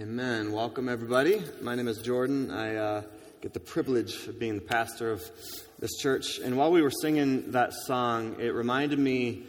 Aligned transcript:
Amen. 0.00 0.52
Welcome, 0.52 0.88
everybody. 0.88 1.42
My 1.60 1.74
name 1.74 1.86
is 1.86 1.98
Jordan. 1.98 2.50
I 2.50 2.74
uh, 2.76 3.02
get 3.42 3.52
the 3.52 3.60
privilege 3.60 4.28
of 4.28 4.38
being 4.38 4.54
the 4.54 4.62
pastor 4.62 5.12
of 5.12 5.22
this 5.78 5.90
church. 5.98 6.38
And 6.38 6.56
while 6.56 6.72
we 6.72 6.80
were 6.80 6.90
singing 6.90 7.50
that 7.50 7.74
song, 7.74 8.36
it 8.40 8.54
reminded 8.54 8.98
me 8.98 9.42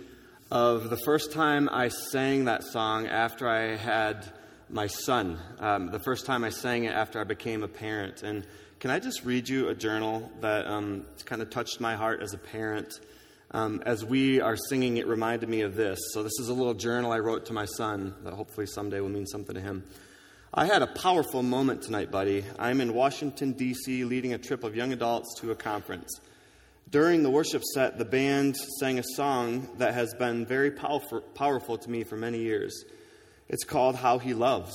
of 0.52 0.90
the 0.90 0.98
first 0.98 1.32
time 1.32 1.70
I 1.72 1.88
sang 1.88 2.46
that 2.46 2.66
song 2.66 3.08
after 3.08 3.48
I 3.48 3.78
had 3.78 4.30
my 4.70 4.88
son. 4.88 5.40
Um, 5.60 5.90
the 5.90 6.00
first 6.00 6.26
time 6.26 6.44
I 6.44 6.50
sang 6.50 6.84
it 6.84 6.94
after 6.94 7.22
I 7.22 7.24
became 7.24 7.64
a 7.64 7.70
parent. 7.70 8.22
And 8.22 8.46
can 8.82 8.92
I 8.92 9.00
just 9.00 9.24
read 9.24 9.48
you 9.48 9.70
a 9.70 9.74
journal 9.74 10.30
that 10.42 10.68
um, 10.68 11.06
kind 11.24 11.42
of 11.42 11.50
touched 11.50 11.80
my 11.80 11.96
heart 11.96 12.22
as 12.22 12.34
a 12.34 12.38
parent? 12.38 13.00
Um, 13.52 13.82
as 13.86 14.04
we 14.04 14.42
are 14.42 14.58
singing, 14.58 14.98
it 14.98 15.08
reminded 15.08 15.48
me 15.48 15.62
of 15.62 15.78
this. 15.78 15.98
So, 16.12 16.24
this 16.24 16.38
is 16.42 16.50
a 16.50 16.54
little 16.54 16.74
journal 16.74 17.14
I 17.14 17.20
wrote 17.20 17.46
to 17.46 17.54
my 17.54 17.66
son 17.66 18.16
that 18.26 18.34
hopefully 18.34 18.66
someday 18.66 19.00
will 19.00 19.08
mean 19.08 19.28
something 19.28 19.56
to 19.56 19.62
him. 19.62 19.86
I 20.54 20.66
had 20.66 20.82
a 20.82 20.88
powerful 20.88 21.44
moment 21.44 21.82
tonight, 21.82 22.12
buddy. 22.12 22.44
I'm 22.60 22.82
in 22.82 22.94
Washington, 22.94 23.54
D.C., 23.54 24.04
leading 24.04 24.34
a 24.34 24.38
trip 24.38 24.66
of 24.66 24.76
young 24.76 24.92
adults 24.92 25.40
to 25.40 25.52
a 25.52 25.56
conference. 25.56 26.20
During 26.90 27.24
the 27.24 27.30
worship 27.30 27.64
set, 27.74 27.98
the 27.98 28.04
band 28.04 28.58
sang 28.58 29.00
a 29.00 29.04
song 29.16 29.70
that 29.78 29.94
has 29.94 30.14
been 30.14 30.46
very 30.46 30.70
powerful, 30.70 31.22
powerful 31.22 31.78
to 31.78 31.90
me 31.90 32.04
for 32.04 32.18
many 32.18 32.40
years. 32.40 32.84
It's 33.48 33.64
called 33.64 33.96
How 33.96 34.18
He 34.18 34.34
Loves. 34.34 34.74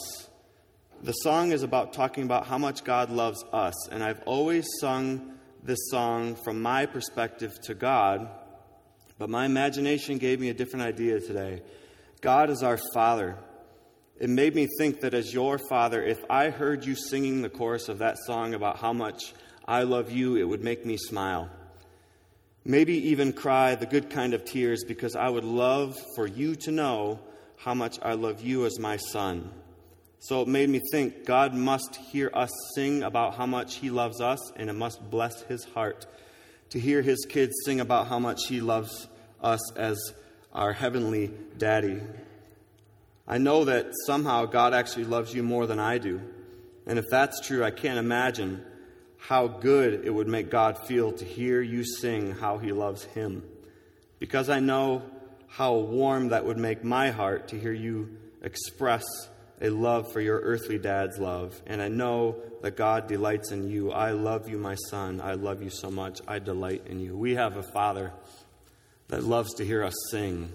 The 1.03 1.13
song 1.13 1.53
is 1.53 1.63
about 1.63 1.93
talking 1.93 2.25
about 2.25 2.47
how 2.47 2.57
much 2.57 2.83
God 2.83 3.11
loves 3.11 3.45
us, 3.53 3.75
and 3.91 4.03
I've 4.03 4.23
always 4.25 4.67
sung 4.81 5.35
this 5.63 5.91
song 5.91 6.37
from 6.37 6.63
my 6.63 6.87
perspective 6.87 7.61
to 7.65 7.75
God, 7.75 8.31
but 9.19 9.29
my 9.29 9.45
imagination 9.45 10.17
gave 10.17 10.41
me 10.41 10.49
a 10.49 10.55
different 10.55 10.87
idea 10.87 11.21
today. 11.21 11.61
God 12.23 12.49
is 12.49 12.63
our 12.63 12.79
Father. 12.95 13.37
It 14.19 14.31
made 14.31 14.55
me 14.55 14.67
think 14.79 15.01
that 15.01 15.13
as 15.13 15.35
your 15.35 15.59
father, 15.59 16.03
if 16.03 16.25
I 16.31 16.49
heard 16.49 16.87
you 16.87 16.95
singing 16.95 17.43
the 17.43 17.51
chorus 17.51 17.91
of 17.91 17.99
that 17.99 18.17
song 18.19 18.55
about 18.55 18.79
how 18.79 18.95
much 18.95 19.35
I 19.69 19.83
love 19.83 20.11
you, 20.11 20.37
it 20.37 20.45
would 20.45 20.65
make 20.65 20.87
me 20.87 20.97
smile. 20.97 21.51
Maybe 22.65 23.11
even 23.11 23.33
cry 23.33 23.75
the 23.75 23.85
good 23.85 24.09
kind 24.09 24.33
of 24.33 24.45
tears 24.45 24.85
because 24.85 25.17
I 25.17 25.29
would 25.29 25.45
love 25.45 25.99
for 26.15 26.27
you 26.27 26.57
to 26.57 26.73
know 26.73 27.21
how 27.59 27.75
much 27.75 27.99
I 28.03 28.15
love 28.15 28.41
you 28.41 28.65
as 28.65 28.79
my 28.79 28.97
son. 28.97 29.51
So 30.19 30.43
it 30.43 30.49
made 30.49 30.71
me 30.71 30.81
think 30.91 31.27
God 31.27 31.55
must 31.55 31.97
hear 31.97 32.31
us 32.33 32.51
sing 32.75 33.03
about 33.03 33.35
how 33.35 33.47
much 33.47 33.77
He 33.77 33.91
loves 33.91 34.21
us, 34.21 34.51
and 34.57 34.71
it 34.71 34.73
must 34.73 35.11
bless 35.11 35.43
His 35.43 35.65
heart 35.65 36.07
to 36.71 36.81
hear 36.81 37.03
His 37.03 37.27
kids 37.29 37.53
sing 37.65 37.81
about 37.81 38.09
how 38.09 38.19
much 38.19 38.47
He 38.49 38.61
loves 38.61 39.09
us 39.43 39.73
as 39.77 39.99
our 40.53 40.73
heavenly 40.73 41.31
daddy. 41.59 42.01
I 43.29 43.39
know 43.39 43.65
that 43.65 43.87
somehow 44.07 44.47
God 44.47 44.73
actually 44.73 45.05
loves 45.05 45.35
you 45.35 45.43
more 45.43 45.67
than 45.67 45.81
I 45.81 45.99
do. 45.99 46.21
And 46.87 46.99
if 46.99 47.05
that's 47.11 47.41
true, 47.41 47.65
I 47.65 47.73
can't 47.73 47.99
imagine 47.99 48.65
how 49.19 49.49
good 49.49 50.05
it 50.05 50.11
would 50.11 50.29
make 50.29 50.51
God 50.51 50.79
feel 50.87 51.13
to 51.13 51.25
hear 51.25 51.61
you 51.61 51.85
sing 51.85 52.33
how 52.33 52.59
he 52.59 52.71
loves 52.71 53.05
him. 53.05 53.43
Because 54.21 54.49
I 54.49 54.61
know 54.61 55.03
how 55.49 55.75
warm 55.75 56.29
that 56.29 56.45
would 56.45 56.59
make 56.59 56.85
my 56.85 57.11
heart 57.11 57.49
to 57.49 57.59
hear 57.59 57.73
you 57.73 58.17
express 58.43 59.05
a 59.61 59.71
love 59.71 60.13
for 60.13 60.21
your 60.21 60.39
earthly 60.39 60.79
dad's 60.79 61.19
love. 61.19 61.61
And 61.67 61.83
I 61.83 61.89
know 61.89 62.37
that 62.63 62.77
God 62.77 63.09
delights 63.09 63.51
in 63.51 63.69
you. 63.69 63.91
I 63.91 64.13
love 64.13 64.49
you, 64.49 64.59
my 64.59 64.77
son. 64.91 65.21
I 65.21 65.33
love 65.33 65.63
you 65.63 65.71
so 65.71 65.91
much. 65.91 66.21
I 66.29 66.39
delight 66.39 66.83
in 66.87 67.01
you. 67.01 67.17
We 67.17 67.35
have 67.35 67.57
a 67.57 67.63
father 67.63 68.13
that 69.09 69.25
loves 69.25 69.55
to 69.55 69.65
hear 69.65 69.83
us 69.83 69.95
sing 70.11 70.53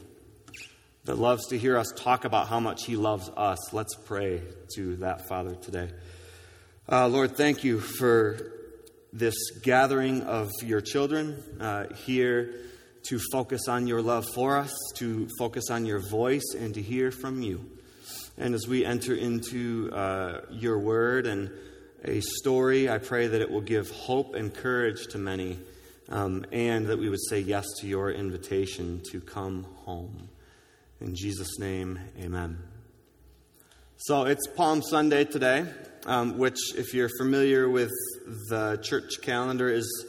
that 1.05 1.17
loves 1.17 1.47
to 1.47 1.57
hear 1.57 1.77
us 1.77 1.91
talk 1.95 2.25
about 2.25 2.47
how 2.47 2.59
much 2.59 2.85
He 2.85 2.95
loves 2.95 3.29
us. 3.35 3.73
Let's 3.73 3.95
pray 3.95 4.41
to 4.75 4.97
that 4.97 5.27
Father 5.27 5.55
today. 5.55 5.89
Uh, 6.89 7.07
Lord, 7.07 7.35
thank 7.35 7.63
you 7.63 7.79
for 7.79 8.51
this 9.13 9.35
gathering 9.61 10.21
of 10.23 10.49
your 10.63 10.81
children 10.81 11.43
uh, 11.59 11.93
here 12.05 12.53
to 13.03 13.19
focus 13.31 13.67
on 13.67 13.87
your 13.87 14.01
love 14.01 14.25
for 14.33 14.57
us, 14.57 14.73
to 14.95 15.27
focus 15.39 15.69
on 15.69 15.85
your 15.85 15.99
voice, 15.99 16.53
and 16.57 16.73
to 16.75 16.81
hear 16.81 17.11
from 17.11 17.41
you. 17.41 17.65
And 18.37 18.53
as 18.53 18.67
we 18.67 18.85
enter 18.85 19.15
into 19.15 19.91
uh, 19.91 20.41
your 20.51 20.79
word 20.79 21.25
and 21.25 21.51
a 22.03 22.21
story, 22.21 22.89
I 22.89 22.99
pray 22.99 23.27
that 23.27 23.41
it 23.41 23.49
will 23.49 23.61
give 23.61 23.89
hope 23.89 24.35
and 24.35 24.53
courage 24.53 25.07
to 25.07 25.17
many, 25.17 25.59
um, 26.09 26.45
and 26.51 26.87
that 26.87 26.97
we 26.97 27.09
would 27.09 27.23
say 27.29 27.39
yes 27.39 27.65
to 27.79 27.87
your 27.87 28.11
invitation 28.11 29.01
to 29.11 29.19
come 29.19 29.63
home. 29.85 30.29
In 31.01 31.15
Jesus' 31.15 31.57
name, 31.57 31.99
amen. 32.19 32.59
So 33.97 34.25
it's 34.25 34.45
Palm 34.55 34.83
Sunday 34.83 35.25
today, 35.25 35.65
um, 36.05 36.37
which, 36.37 36.75
if 36.75 36.93
you're 36.93 37.09
familiar 37.17 37.67
with 37.67 37.89
the 38.49 38.79
church 38.83 39.19
calendar, 39.23 39.67
is 39.67 40.05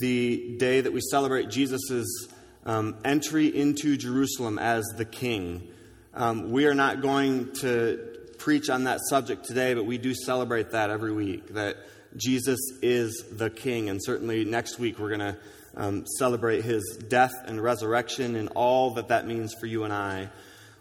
the 0.00 0.56
day 0.58 0.80
that 0.80 0.92
we 0.92 1.00
celebrate 1.00 1.50
Jesus' 1.50 2.26
um, 2.66 2.96
entry 3.04 3.46
into 3.46 3.96
Jerusalem 3.96 4.58
as 4.58 4.84
the 4.96 5.04
king. 5.04 5.68
Um, 6.12 6.50
we 6.50 6.66
are 6.66 6.74
not 6.74 7.00
going 7.00 7.52
to 7.60 8.18
preach 8.38 8.68
on 8.70 8.84
that 8.84 9.02
subject 9.08 9.44
today, 9.44 9.74
but 9.74 9.86
we 9.86 9.98
do 9.98 10.14
celebrate 10.14 10.72
that 10.72 10.90
every 10.90 11.12
week, 11.12 11.54
that 11.54 11.76
Jesus 12.16 12.58
is 12.82 13.24
the 13.30 13.50
king. 13.50 13.88
And 13.88 14.00
certainly 14.02 14.44
next 14.44 14.80
week 14.80 14.98
we're 14.98 15.16
going 15.16 15.32
to 15.32 15.36
um, 15.76 16.06
celebrate 16.06 16.64
his 16.64 16.98
death 17.08 17.34
and 17.46 17.60
resurrection 17.60 18.36
and 18.36 18.48
all 18.54 18.94
that 18.94 19.08
that 19.08 19.26
means 19.26 19.54
for 19.54 19.66
you 19.66 19.84
and 19.84 19.92
I. 19.92 20.28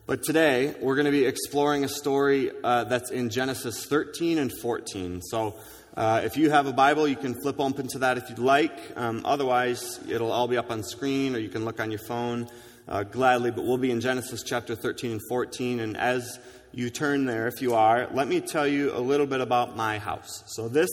But 0.05 0.23
today, 0.23 0.75
we're 0.81 0.95
going 0.95 1.05
to 1.05 1.11
be 1.11 1.25
exploring 1.25 1.85
a 1.85 1.87
story 1.87 2.51
uh, 2.63 2.83
that's 2.83 3.09
in 3.09 3.29
Genesis 3.29 3.85
13 3.85 4.37
and 4.37 4.51
14. 4.61 5.21
So, 5.21 5.55
uh, 5.95 6.21
if 6.25 6.35
you 6.35 6.49
have 6.49 6.65
a 6.67 6.73
Bible, 6.73 7.07
you 7.07 7.15
can 7.15 7.39
flip 7.41 7.59
open 7.59 7.87
to 7.89 7.99
that 7.99 8.17
if 8.17 8.29
you'd 8.29 8.39
like. 8.39 8.77
Um, 8.97 9.21
otherwise, 9.23 10.01
it'll 10.09 10.31
all 10.31 10.49
be 10.49 10.57
up 10.57 10.71
on 10.71 10.83
screen, 10.83 11.35
or 11.35 11.39
you 11.39 11.47
can 11.47 11.63
look 11.63 11.79
on 11.79 11.89
your 11.89 12.01
phone 12.01 12.49
uh, 12.87 13.03
gladly. 13.03 13.51
But 13.51 13.63
we'll 13.63 13.77
be 13.77 13.91
in 13.91 14.01
Genesis 14.01 14.43
chapter 14.43 14.75
13 14.75 15.11
and 15.11 15.21
14. 15.29 15.79
And 15.79 15.95
as 15.95 16.37
you 16.73 16.89
turn 16.89 17.25
there, 17.25 17.47
if 17.47 17.61
you 17.61 17.75
are, 17.75 18.09
let 18.11 18.27
me 18.27 18.41
tell 18.41 18.67
you 18.67 18.93
a 18.93 18.99
little 18.99 19.27
bit 19.27 19.39
about 19.39 19.77
my 19.77 19.99
house. 19.99 20.43
So, 20.47 20.67
this 20.67 20.89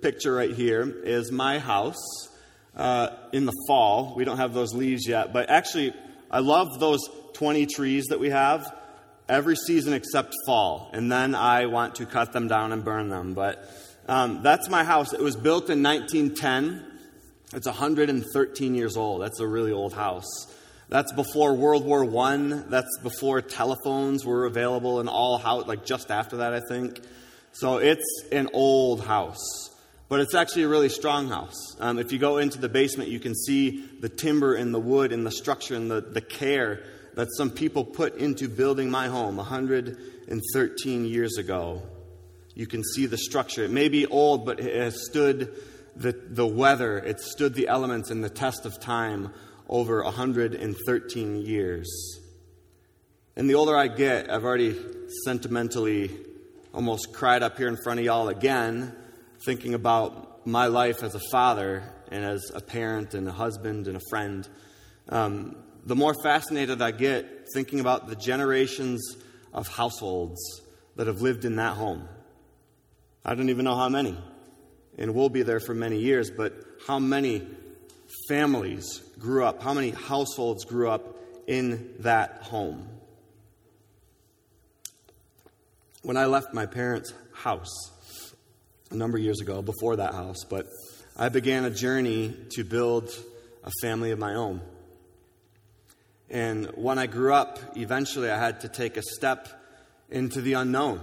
picture 0.00 0.32
right 0.32 0.54
here 0.54 0.82
is 1.02 1.32
my 1.32 1.58
house 1.58 2.28
uh, 2.76 3.10
in 3.32 3.46
the 3.46 3.52
fall. 3.66 4.14
We 4.16 4.24
don't 4.24 4.38
have 4.38 4.54
those 4.54 4.74
leaves 4.74 5.06
yet, 5.06 5.32
but 5.32 5.50
actually, 5.50 5.94
I 6.30 6.40
love 6.40 6.80
those 6.80 7.00
20 7.34 7.66
trees 7.66 8.06
that 8.06 8.20
we 8.20 8.30
have 8.30 8.74
every 9.28 9.56
season 9.56 9.92
except 9.92 10.34
fall, 10.46 10.90
and 10.92 11.10
then 11.10 11.34
I 11.34 11.66
want 11.66 11.96
to 11.96 12.06
cut 12.06 12.32
them 12.32 12.48
down 12.48 12.72
and 12.72 12.84
burn 12.84 13.08
them. 13.08 13.34
But 13.34 13.68
um, 14.08 14.42
that's 14.42 14.68
my 14.68 14.84
house. 14.84 15.12
It 15.12 15.20
was 15.20 15.36
built 15.36 15.70
in 15.70 15.82
1910. 15.82 16.84
It's 17.54 17.66
113 17.66 18.74
years 18.74 18.96
old. 18.96 19.22
That's 19.22 19.40
a 19.40 19.46
really 19.46 19.72
old 19.72 19.92
house. 19.92 20.46
That's 20.88 21.12
before 21.12 21.54
World 21.54 21.84
War 21.84 22.04
I. 22.26 22.36
That's 22.68 22.98
before 23.02 23.40
telephones 23.40 24.24
were 24.24 24.44
available 24.44 25.00
in 25.00 25.08
all 25.08 25.38
house, 25.38 25.66
like 25.66 25.84
just 25.84 26.10
after 26.10 26.38
that, 26.38 26.52
I 26.52 26.60
think. 26.68 27.00
So 27.52 27.78
it's 27.78 28.04
an 28.32 28.50
old 28.52 29.04
house 29.04 29.70
but 30.14 30.20
it's 30.20 30.36
actually 30.36 30.62
a 30.62 30.68
really 30.68 30.88
strong 30.88 31.26
house. 31.26 31.74
Um, 31.80 31.98
if 31.98 32.12
you 32.12 32.20
go 32.20 32.38
into 32.38 32.60
the 32.60 32.68
basement, 32.68 33.10
you 33.10 33.18
can 33.18 33.34
see 33.34 33.84
the 33.98 34.08
timber 34.08 34.54
and 34.54 34.72
the 34.72 34.78
wood 34.78 35.10
and 35.10 35.26
the 35.26 35.30
structure 35.32 35.74
and 35.74 35.90
the, 35.90 36.02
the 36.02 36.20
care 36.20 36.84
that 37.14 37.26
some 37.36 37.50
people 37.50 37.84
put 37.84 38.14
into 38.18 38.48
building 38.48 38.92
my 38.92 39.08
home 39.08 39.34
113 39.38 41.04
years 41.04 41.36
ago. 41.36 41.82
You 42.54 42.68
can 42.68 42.84
see 42.84 43.06
the 43.06 43.18
structure. 43.18 43.64
It 43.64 43.72
may 43.72 43.88
be 43.88 44.06
old, 44.06 44.46
but 44.46 44.60
it 44.60 44.76
has 44.76 45.04
stood 45.04 45.52
the, 45.96 46.12
the 46.12 46.46
weather, 46.46 46.96
it 46.96 47.18
stood 47.18 47.54
the 47.54 47.66
elements 47.66 48.12
and 48.12 48.22
the 48.22 48.30
test 48.30 48.66
of 48.66 48.78
time 48.78 49.34
over 49.68 50.00
113 50.04 51.36
years. 51.44 52.20
And 53.34 53.50
the 53.50 53.56
older 53.56 53.76
I 53.76 53.88
get, 53.88 54.30
I've 54.30 54.44
already 54.44 54.76
sentimentally 55.24 56.12
almost 56.72 57.12
cried 57.12 57.42
up 57.42 57.58
here 57.58 57.66
in 57.66 57.76
front 57.76 57.98
of 57.98 58.06
y'all 58.06 58.28
again 58.28 58.94
thinking 59.44 59.74
about 59.74 60.46
my 60.46 60.66
life 60.66 61.02
as 61.02 61.14
a 61.14 61.20
father 61.30 61.82
and 62.10 62.24
as 62.24 62.50
a 62.54 62.60
parent 62.60 63.14
and 63.14 63.28
a 63.28 63.32
husband 63.32 63.88
and 63.88 63.96
a 63.96 64.00
friend, 64.10 64.48
um, 65.08 65.56
the 65.84 65.96
more 65.96 66.14
fascinated 66.22 66.80
I 66.80 66.90
get 66.90 67.46
thinking 67.52 67.80
about 67.80 68.08
the 68.08 68.16
generations 68.16 69.16
of 69.52 69.68
households 69.68 70.40
that 70.96 71.06
have 71.06 71.20
lived 71.20 71.44
in 71.44 71.56
that 71.56 71.76
home. 71.76 72.08
I 73.24 73.34
don't 73.34 73.50
even 73.50 73.64
know 73.64 73.76
how 73.76 73.88
many, 73.88 74.16
and 74.98 75.14
we'll 75.14 75.28
be 75.28 75.42
there 75.42 75.60
for 75.60 75.74
many 75.74 75.98
years, 75.98 76.30
but 76.30 76.54
how 76.86 76.98
many 76.98 77.42
families 78.28 79.02
grew 79.18 79.44
up, 79.44 79.62
how 79.62 79.74
many 79.74 79.90
households 79.90 80.64
grew 80.64 80.88
up 80.88 81.16
in 81.46 81.94
that 82.00 82.42
home. 82.42 82.88
When 86.02 86.16
I 86.16 86.26
left 86.26 86.52
my 86.52 86.66
parents' 86.66 87.12
house, 87.32 87.90
a 88.90 88.94
number 88.94 89.18
of 89.18 89.24
years 89.24 89.40
ago, 89.40 89.62
before 89.62 89.96
that 89.96 90.14
house, 90.14 90.44
but 90.48 90.66
I 91.16 91.28
began 91.28 91.64
a 91.64 91.70
journey 91.70 92.34
to 92.50 92.64
build 92.64 93.10
a 93.62 93.70
family 93.80 94.10
of 94.10 94.18
my 94.18 94.34
own. 94.34 94.60
And 96.30 96.66
when 96.74 96.98
I 96.98 97.06
grew 97.06 97.32
up, 97.32 97.58
eventually 97.76 98.30
I 98.30 98.38
had 98.38 98.60
to 98.62 98.68
take 98.68 98.96
a 98.96 99.02
step 99.02 99.48
into 100.10 100.40
the 100.40 100.54
unknown. 100.54 101.00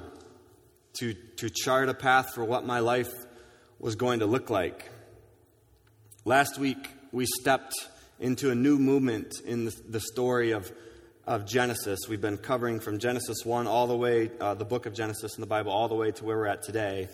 to, 0.93 1.13
to 1.37 1.49
chart 1.49 1.89
a 1.89 1.93
path 1.93 2.33
for 2.33 2.43
what 2.43 2.65
my 2.65 2.79
life 2.79 3.11
was 3.79 3.95
going 3.95 4.19
to 4.19 4.25
look 4.25 4.49
like. 4.49 4.89
Last 6.25 6.59
week, 6.59 6.89
we 7.11 7.25
stepped 7.25 7.73
into 8.19 8.51
a 8.51 8.55
new 8.55 8.77
movement 8.77 9.33
in 9.45 9.65
the, 9.65 9.81
the 9.89 9.99
story 9.99 10.51
of, 10.51 10.71
of 11.25 11.47
Genesis. 11.47 12.01
We've 12.07 12.21
been 12.21 12.37
covering 12.37 12.79
from 12.79 12.99
Genesis 12.99 13.45
1 13.45 13.67
all 13.67 13.87
the 13.87 13.95
way, 13.95 14.29
uh, 14.39 14.53
the 14.53 14.65
book 14.65 14.85
of 14.85 14.93
Genesis 14.93 15.35
in 15.35 15.41
the 15.41 15.47
Bible, 15.47 15.71
all 15.71 15.87
the 15.87 15.95
way 15.95 16.11
to 16.11 16.25
where 16.25 16.37
we're 16.37 16.47
at 16.47 16.61
today. 16.61 17.07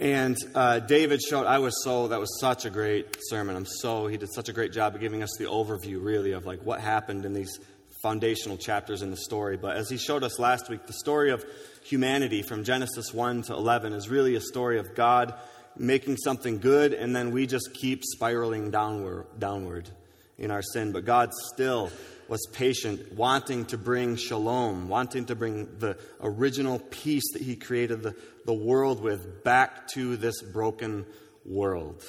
And 0.00 0.36
uh, 0.54 0.78
David 0.78 1.20
showed, 1.20 1.46
I 1.46 1.58
was 1.58 1.74
so, 1.82 2.08
that 2.08 2.20
was 2.20 2.38
such 2.40 2.64
a 2.64 2.70
great 2.70 3.16
sermon. 3.28 3.56
I'm 3.56 3.66
so, 3.66 4.06
he 4.06 4.16
did 4.16 4.32
such 4.32 4.48
a 4.48 4.52
great 4.52 4.72
job 4.72 4.94
of 4.94 5.00
giving 5.00 5.22
us 5.24 5.30
the 5.38 5.46
overview, 5.46 6.02
really, 6.02 6.32
of 6.32 6.46
like 6.46 6.60
what 6.62 6.80
happened 6.80 7.24
in 7.24 7.32
these 7.32 7.58
foundational 8.00 8.56
chapters 8.56 9.02
in 9.02 9.10
the 9.10 9.16
story. 9.16 9.56
But 9.56 9.76
as 9.76 9.90
he 9.90 9.96
showed 9.96 10.22
us 10.22 10.38
last 10.38 10.68
week, 10.68 10.86
the 10.86 10.92
story 10.92 11.32
of 11.32 11.44
humanity 11.82 12.42
from 12.42 12.62
Genesis 12.62 13.12
1 13.12 13.42
to 13.44 13.54
11 13.54 13.92
is 13.92 14.08
really 14.08 14.36
a 14.36 14.40
story 14.40 14.78
of 14.78 14.94
God 14.94 15.34
making 15.76 16.16
something 16.16 16.58
good, 16.58 16.92
and 16.92 17.14
then 17.14 17.32
we 17.32 17.46
just 17.46 17.74
keep 17.74 18.04
spiraling 18.04 18.70
downward, 18.70 19.26
downward 19.38 19.88
in 20.36 20.52
our 20.52 20.62
sin. 20.62 20.92
But 20.92 21.04
God 21.04 21.30
still 21.54 21.90
was 22.28 22.46
patient, 22.52 23.12
wanting 23.14 23.64
to 23.66 23.78
bring 23.78 24.16
shalom, 24.16 24.88
wanting 24.88 25.24
to 25.26 25.34
bring 25.34 25.78
the 25.78 25.98
original 26.20 26.78
peace 26.90 27.24
that 27.32 27.42
He 27.42 27.56
created 27.56 28.02
the, 28.02 28.14
the 28.44 28.52
world 28.52 29.00
with 29.00 29.42
back 29.42 29.88
to 29.88 30.16
this 30.16 30.42
broken 30.42 31.06
world. 31.44 32.04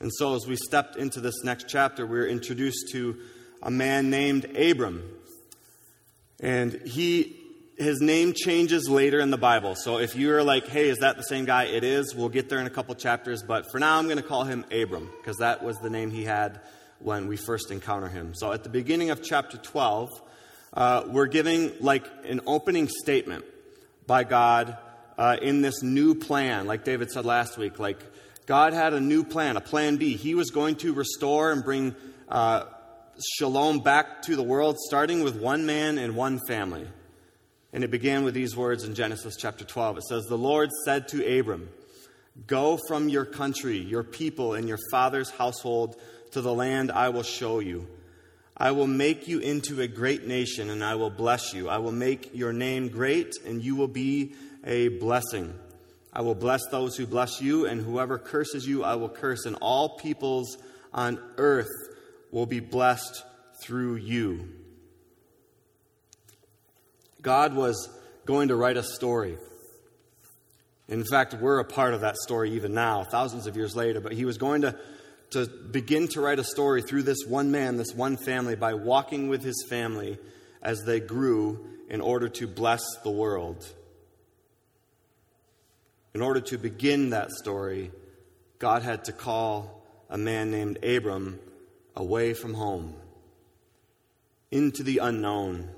And 0.00 0.12
so, 0.12 0.34
as 0.34 0.46
we 0.46 0.56
stepped 0.56 0.96
into 0.96 1.20
this 1.20 1.42
next 1.44 1.68
chapter, 1.68 2.06
we 2.06 2.18
we're 2.18 2.28
introduced 2.28 2.90
to 2.92 3.16
a 3.62 3.70
man 3.70 4.10
named 4.10 4.44
Abram. 4.56 5.02
And 6.40 6.72
he 6.86 7.36
his 7.78 8.00
name 8.00 8.32
changes 8.32 8.88
later 8.88 9.20
in 9.20 9.30
the 9.30 9.38
Bible. 9.38 9.76
So 9.76 9.98
if 9.98 10.16
you're 10.16 10.42
like, 10.42 10.66
hey, 10.66 10.88
is 10.88 10.98
that 10.98 11.16
the 11.16 11.22
same 11.22 11.44
guy? 11.44 11.64
It 11.64 11.84
is. 11.84 12.12
We'll 12.12 12.28
get 12.28 12.48
there 12.48 12.58
in 12.58 12.66
a 12.66 12.70
couple 12.70 12.94
chapters. 12.96 13.44
But 13.46 13.66
for 13.70 13.78
now, 13.78 13.98
I'm 13.98 14.06
going 14.06 14.16
to 14.16 14.22
call 14.22 14.42
him 14.42 14.64
Abram 14.72 15.08
because 15.18 15.36
that 15.36 15.62
was 15.62 15.78
the 15.78 15.88
name 15.88 16.10
he 16.10 16.24
had 16.24 16.60
when 17.00 17.28
we 17.28 17.36
first 17.36 17.70
encounter 17.70 18.08
him. 18.08 18.34
So 18.34 18.52
at 18.52 18.64
the 18.64 18.68
beginning 18.68 19.10
of 19.10 19.22
chapter 19.22 19.56
12, 19.56 20.10
uh, 20.72 21.04
we're 21.06 21.26
giving 21.26 21.72
like 21.80 22.06
an 22.24 22.40
opening 22.46 22.88
statement 22.88 23.44
by 24.06 24.24
God 24.24 24.76
uh, 25.16 25.36
in 25.40 25.62
this 25.62 25.82
new 25.82 26.14
plan, 26.14 26.66
like 26.66 26.84
David 26.84 27.10
said 27.10 27.24
last 27.24 27.58
week. 27.58 27.78
Like 27.78 27.98
God 28.46 28.72
had 28.72 28.94
a 28.94 29.00
new 29.00 29.24
plan, 29.24 29.56
a 29.56 29.60
plan 29.60 29.96
B. 29.96 30.16
He 30.16 30.34
was 30.34 30.50
going 30.50 30.76
to 30.76 30.92
restore 30.92 31.52
and 31.52 31.64
bring 31.64 31.94
uh, 32.28 32.64
shalom 33.36 33.80
back 33.80 34.22
to 34.22 34.36
the 34.36 34.42
world, 34.42 34.76
starting 34.78 35.22
with 35.22 35.36
one 35.36 35.66
man 35.66 35.98
and 35.98 36.14
one 36.16 36.40
family. 36.46 36.86
And 37.72 37.84
it 37.84 37.90
began 37.90 38.24
with 38.24 38.34
these 38.34 38.56
words 38.56 38.84
in 38.84 38.94
Genesis 38.94 39.36
chapter 39.36 39.64
12. 39.64 39.98
It 39.98 40.04
says, 40.04 40.24
The 40.24 40.38
Lord 40.38 40.70
said 40.84 41.08
to 41.08 41.38
Abram, 41.38 41.68
Go 42.46 42.78
from 42.88 43.08
your 43.08 43.24
country, 43.24 43.78
your 43.78 44.04
people, 44.04 44.54
and 44.54 44.68
your 44.68 44.78
father's 44.90 45.28
household 45.30 45.96
to 46.32 46.40
the 46.40 46.52
land 46.52 46.90
I 46.90 47.08
will 47.08 47.22
show 47.22 47.60
you. 47.60 47.86
I 48.56 48.72
will 48.72 48.86
make 48.86 49.28
you 49.28 49.38
into 49.38 49.80
a 49.80 49.88
great 49.88 50.26
nation, 50.26 50.70
and 50.70 50.82
I 50.82 50.96
will 50.96 51.10
bless 51.10 51.54
you. 51.54 51.68
I 51.68 51.78
will 51.78 51.92
make 51.92 52.34
your 52.34 52.52
name 52.52 52.88
great, 52.88 53.34
and 53.46 53.62
you 53.62 53.76
will 53.76 53.88
be 53.88 54.34
a 54.64 54.88
blessing. 54.88 55.54
I 56.12 56.22
will 56.22 56.34
bless 56.34 56.66
those 56.70 56.96
who 56.96 57.06
bless 57.06 57.40
you, 57.40 57.66
and 57.66 57.80
whoever 57.80 58.18
curses 58.18 58.66
you, 58.66 58.82
I 58.82 58.96
will 58.96 59.08
curse, 59.08 59.46
and 59.46 59.56
all 59.60 59.96
peoples 59.98 60.58
on 60.92 61.20
earth 61.36 61.68
will 62.32 62.46
be 62.46 62.60
blessed 62.60 63.22
through 63.62 63.96
you. 63.96 64.48
God 67.22 67.54
was 67.54 67.88
going 68.26 68.48
to 68.48 68.56
write 68.56 68.76
a 68.76 68.82
story. 68.82 69.38
In 70.88 71.04
fact, 71.04 71.34
we're 71.34 71.58
a 71.58 71.64
part 71.64 71.94
of 71.94 72.00
that 72.00 72.16
story 72.16 72.52
even 72.52 72.72
now, 72.72 73.04
thousands 73.04 73.46
of 73.46 73.56
years 73.56 73.76
later. 73.76 74.00
But 74.00 74.12
he 74.12 74.24
was 74.24 74.38
going 74.38 74.62
to, 74.62 74.78
to 75.30 75.46
begin 75.46 76.08
to 76.08 76.20
write 76.20 76.38
a 76.38 76.44
story 76.44 76.82
through 76.82 77.02
this 77.02 77.24
one 77.26 77.50
man, 77.50 77.76
this 77.76 77.94
one 77.94 78.16
family, 78.16 78.56
by 78.56 78.74
walking 78.74 79.28
with 79.28 79.42
his 79.42 79.66
family 79.68 80.18
as 80.62 80.82
they 80.84 81.00
grew 81.00 81.66
in 81.88 82.00
order 82.00 82.28
to 82.28 82.46
bless 82.46 82.82
the 83.02 83.10
world. 83.10 83.66
In 86.14 86.22
order 86.22 86.40
to 86.40 86.58
begin 86.58 87.10
that 87.10 87.30
story, 87.30 87.90
God 88.58 88.82
had 88.82 89.04
to 89.04 89.12
call 89.12 89.84
a 90.10 90.18
man 90.18 90.50
named 90.50 90.82
Abram 90.84 91.38
away 91.94 92.34
from 92.34 92.54
home 92.54 92.94
into 94.50 94.82
the 94.82 94.98
unknown 94.98 95.68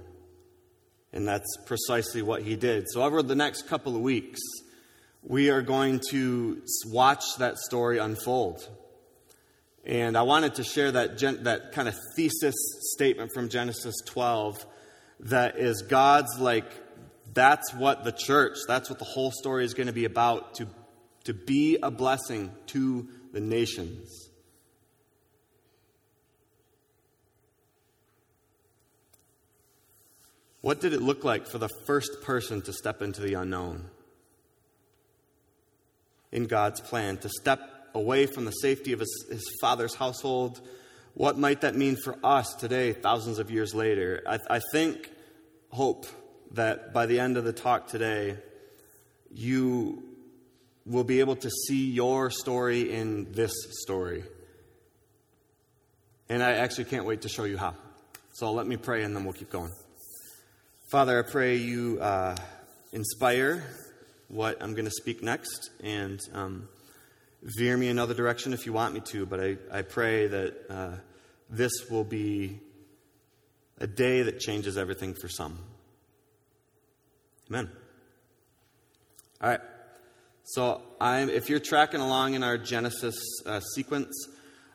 and 1.12 1.26
that's 1.26 1.56
precisely 1.67 2.23
what 2.23 2.43
he 2.43 2.56
did. 2.56 2.87
So, 2.88 3.03
over 3.03 3.23
the 3.23 3.35
next 3.35 3.69
couple 3.69 3.96
of 3.96 4.03
weeks, 4.03 4.41
we 5.23 5.50
are 5.50 5.62
going 5.62 6.00
to 6.11 6.62
watch 6.87 7.25
that 7.38 7.58
story 7.58 7.99
unfold. 7.99 8.67
And 9.85 10.17
I 10.17 10.23
wanted 10.23 10.56
to 10.56 10.65
share 10.65 10.93
that, 10.93 11.17
gen- 11.17 11.44
that 11.44 11.73
kind 11.73 11.88
of 11.88 11.97
thesis 12.15 12.55
statement 12.94 13.32
from 13.32 13.49
Genesis 13.49 13.97
12 14.06 14.65
that 15.21 15.59
is 15.59 15.82
God's 15.82 16.38
like, 16.38 16.71
that's 17.32 17.73
what 17.73 18.05
the 18.05 18.12
church, 18.12 18.56
that's 18.67 18.91
what 18.91 18.99
the 18.99 19.05
whole 19.05 19.31
story 19.31 19.65
is 19.65 19.75
going 19.75 19.87
to 19.87 19.93
be 19.93 20.05
about 20.05 20.55
to, 20.55 20.67
to 21.25 21.35
be 21.35 21.79
a 21.82 21.91
blessing 21.91 22.53
to 22.69 23.09
the 23.32 23.41
nations. 23.41 24.31
What 30.61 30.81
did 30.81 30.93
it 30.93 31.00
look 31.00 31.25
like 31.25 31.47
for 31.47 31.59
the 31.59 31.71
first 31.87 32.21
person 32.23 32.61
to 32.62 32.73
step 32.73 33.00
into 33.00 33.23
the 33.23 33.35
unknown? 33.35 33.88
In 36.32 36.47
God's 36.47 36.81
plan, 36.81 37.17
to 37.19 37.29
step 37.29 37.80
away 37.95 38.27
from 38.27 38.45
the 38.45 38.51
safety 38.51 38.93
of 38.93 39.01
his, 39.01 39.27
his 39.31 39.57
father's 39.61 39.95
household. 39.95 40.61
What 41.15 41.39
might 41.39 41.63
that 41.63 41.75
mean 41.75 41.97
for 41.97 42.17
us 42.23 42.55
today, 42.55 42.93
thousands 42.93 43.39
of 43.39 43.51
years 43.51 43.75
later? 43.75 44.23
I, 44.27 44.39
I 44.49 44.61
think, 44.73 45.11
hope 45.71 46.07
that 46.53 46.93
by 46.93 47.07
the 47.07 47.21
end 47.21 47.37
of 47.37 47.45
the 47.45 47.53
talk 47.53 47.87
today, 47.89 48.37
you 49.33 50.03
will 50.85 51.05
be 51.05 51.21
able 51.21 51.37
to 51.37 51.51
see 51.51 51.91
your 51.91 52.31
story 52.31 52.93
in 52.93 53.33
this 53.33 53.53
story. 53.83 54.25
And 56.29 56.43
I 56.43 56.53
actually 56.53 56.85
can't 56.85 57.05
wait 57.05 57.23
to 57.23 57.29
show 57.29 57.45
you 57.45 57.57
how. 57.57 57.75
So 58.33 58.53
let 58.53 58.67
me 58.67 58.77
pray 58.77 59.03
and 59.03 59.15
then 59.15 59.25
we'll 59.25 59.33
keep 59.33 59.51
going. 59.51 59.73
Father, 60.91 61.25
I 61.25 61.31
pray 61.31 61.57
you 61.57 62.01
uh, 62.01 62.37
inspire 62.93 63.65
what 64.29 64.61
I'm 64.61 64.73
going 64.73 64.87
to 64.87 64.91
speak 64.91 65.23
next 65.23 65.70
and 65.82 66.20
um, 66.32 66.69
veer 67.43 67.77
me 67.77 67.89
another 67.89 68.15
direction 68.15 68.53
if 68.53 68.67
you 68.67 68.73
want 68.73 68.94
me 68.94 69.01
to. 69.01 69.27
But 69.27 69.41
I, 69.41 69.56
I 69.73 69.82
pray 69.82 70.27
that 70.27 70.55
uh, 70.69 70.91
this 71.49 71.73
will 71.91 72.05
be 72.05 72.61
a 73.79 73.87
day 73.87 74.23
that 74.23 74.41
changes 74.41 74.77
everything 74.77 75.15
for 75.15 75.29
some. 75.29 75.59
Amen. 77.49 77.70
All 79.43 79.51
right. 79.51 79.61
So, 80.44 80.82
I'm, 81.01 81.31
if 81.31 81.49
you're 81.49 81.61
tracking 81.61 82.01
along 82.01 82.35
in 82.35 82.43
our 82.43 82.59
Genesis 82.59 83.17
uh, 83.47 83.61
sequence, 83.61 84.29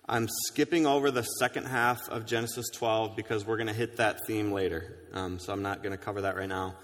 I'm 0.07 0.27
skipping 0.45 0.85
over 0.85 1.09
the 1.09 1.23
second 1.23 1.65
half 1.65 2.07
of 2.09 2.25
Genesis 2.25 2.67
12 2.73 3.15
because 3.15 3.45
we're 3.45 3.57
going 3.57 3.67
to 3.67 3.73
hit 3.73 3.97
that 3.97 4.19
theme 4.27 4.51
later. 4.51 4.99
Um, 5.13 5.39
so 5.39 5.51
I'm 5.51 5.63
not 5.63 5.81
going 5.81 5.91
to 5.91 5.97
cover 5.97 6.21
that 6.21 6.35
right 6.35 6.47
now. 6.47 6.75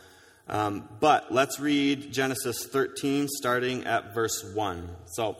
Um, 0.52 0.90
but 1.00 1.32
let's 1.32 1.62
read 1.62 2.12
Genesis 2.12 2.66
13, 2.66 3.30
starting 3.30 3.86
at 3.86 4.14
verse 4.14 4.44
1. 4.54 4.90
So 5.06 5.38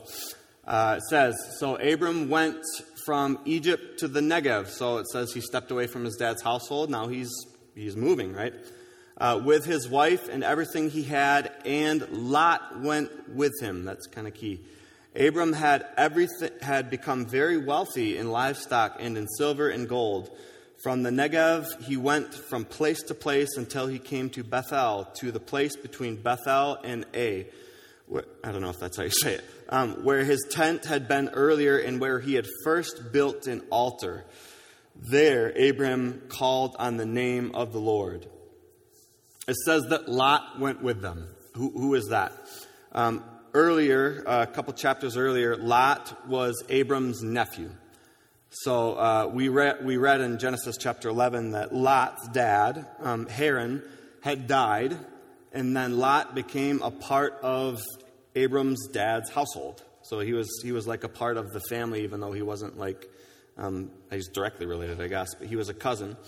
uh, 0.66 0.94
it 0.96 1.02
says 1.10 1.36
So 1.58 1.76
Abram 1.76 2.30
went 2.30 2.64
from 3.04 3.38
Egypt 3.44 3.98
to 3.98 4.08
the 4.08 4.20
Negev. 4.20 4.68
So 4.68 4.96
it 4.96 5.06
says 5.08 5.34
he 5.34 5.42
stepped 5.42 5.70
away 5.70 5.86
from 5.86 6.04
his 6.04 6.16
dad's 6.16 6.40
household. 6.40 6.88
Now 6.88 7.08
he's, 7.08 7.30
he's 7.74 7.94
moving, 7.94 8.32
right? 8.32 8.54
Uh, 9.18 9.38
with 9.44 9.66
his 9.66 9.86
wife 9.86 10.30
and 10.30 10.42
everything 10.42 10.88
he 10.88 11.02
had, 11.02 11.52
and 11.66 12.08
Lot 12.08 12.80
went 12.80 13.28
with 13.34 13.52
him. 13.60 13.84
That's 13.84 14.06
kind 14.06 14.26
of 14.26 14.32
key. 14.32 14.62
Abram 15.14 15.52
had, 15.52 15.84
everything, 15.98 16.50
had 16.62 16.88
become 16.88 17.26
very 17.26 17.58
wealthy 17.58 18.16
in 18.16 18.30
livestock 18.30 18.96
and 18.98 19.18
in 19.18 19.28
silver 19.28 19.68
and 19.68 19.86
gold. 19.86 20.30
From 20.82 21.04
the 21.04 21.10
Negev, 21.10 21.84
he 21.84 21.96
went 21.96 22.34
from 22.34 22.64
place 22.64 23.04
to 23.04 23.14
place 23.14 23.56
until 23.56 23.86
he 23.86 24.00
came 24.00 24.30
to 24.30 24.42
Bethel, 24.42 25.08
to 25.20 25.30
the 25.30 25.38
place 25.38 25.76
between 25.76 26.16
Bethel 26.16 26.76
and 26.82 27.06
A. 27.14 27.46
I 28.42 28.50
don't 28.50 28.62
know 28.62 28.70
if 28.70 28.80
that's 28.80 28.96
how 28.96 29.04
you 29.04 29.10
say 29.10 29.34
it. 29.34 29.44
Um, 29.68 30.02
where 30.02 30.24
his 30.24 30.44
tent 30.50 30.84
had 30.84 31.06
been 31.06 31.28
earlier 31.28 31.78
and 31.78 32.00
where 32.00 32.18
he 32.18 32.34
had 32.34 32.48
first 32.64 33.12
built 33.12 33.46
an 33.46 33.62
altar. 33.70 34.24
There, 34.96 35.50
Abram 35.50 36.24
called 36.28 36.74
on 36.80 36.96
the 36.96 37.06
name 37.06 37.52
of 37.54 37.72
the 37.72 37.80
Lord. 37.80 38.26
It 39.46 39.56
says 39.64 39.84
that 39.90 40.08
Lot 40.08 40.58
went 40.58 40.82
with 40.82 41.00
them. 41.00 41.28
who, 41.54 41.70
who 41.70 41.94
is 41.94 42.08
that? 42.08 42.32
Um, 42.90 43.22
earlier, 43.54 44.24
a 44.26 44.48
couple 44.48 44.72
chapters 44.72 45.16
earlier, 45.16 45.56
Lot 45.56 46.28
was 46.28 46.62
Abram's 46.68 47.22
nephew. 47.22 47.70
So 48.54 48.92
uh, 48.92 49.30
we, 49.32 49.48
read, 49.48 49.82
we 49.82 49.96
read 49.96 50.20
in 50.20 50.38
Genesis 50.38 50.76
chapter 50.76 51.08
11 51.08 51.52
that 51.52 51.74
Lot's 51.74 52.28
dad, 52.28 52.84
um, 53.00 53.26
Haran, 53.26 53.82
had 54.20 54.46
died, 54.46 54.94
and 55.54 55.74
then 55.74 55.96
Lot 55.96 56.34
became 56.34 56.82
a 56.82 56.90
part 56.90 57.38
of 57.42 57.82
Abram's 58.34 58.88
dad's 58.88 59.30
household. 59.30 59.82
So 60.02 60.20
he 60.20 60.34
was, 60.34 60.50
he 60.62 60.70
was 60.70 60.86
like 60.86 61.02
a 61.02 61.08
part 61.08 61.38
of 61.38 61.50
the 61.52 61.60
family, 61.70 62.04
even 62.04 62.20
though 62.20 62.32
he 62.32 62.42
wasn't 62.42 62.76
like, 62.76 63.08
um, 63.56 63.90
he's 64.10 64.28
directly 64.28 64.66
related, 64.66 65.00
I 65.00 65.08
guess, 65.08 65.34
but 65.34 65.48
he 65.48 65.56
was 65.56 65.70
a 65.70 65.74
cousin. 65.74 66.18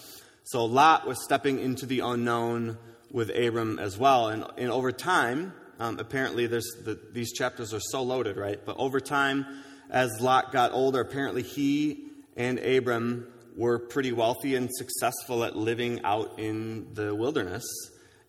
So 0.45 0.65
Lot 0.65 1.07
was 1.07 1.23
stepping 1.23 1.59
into 1.59 1.85
the 1.85 2.01
unknown 2.01 2.79
with 3.11 3.29
Abram 3.37 3.79
as 3.79 3.99
well. 3.99 4.29
And, 4.29 4.47
and 4.57 4.71
over 4.71 4.93
time, 4.93 5.53
um, 5.79 5.99
apparently 5.99 6.47
the, 6.47 6.99
these 7.13 7.35
chapters 7.35 7.75
are 7.75 7.81
so 7.81 8.03
loaded, 8.03 8.39
right? 8.39 8.65
But 8.65 8.79
over 8.79 8.99
time, 8.99 9.45
as 9.91 10.11
Lot 10.23 10.53
got 10.53 10.73
older, 10.73 11.03
apparently 11.03 11.43
he 11.43 12.13
and 12.37 12.59
Abram 12.59 13.27
were 13.57 13.79
pretty 13.79 14.13
wealthy 14.13 14.57
and 14.57 14.69
successful 14.75 15.45
at 15.45 15.57
living 15.57 16.03
out 16.05 16.39
in 16.39 16.93
the 16.95 17.15
wilderness. 17.15 17.65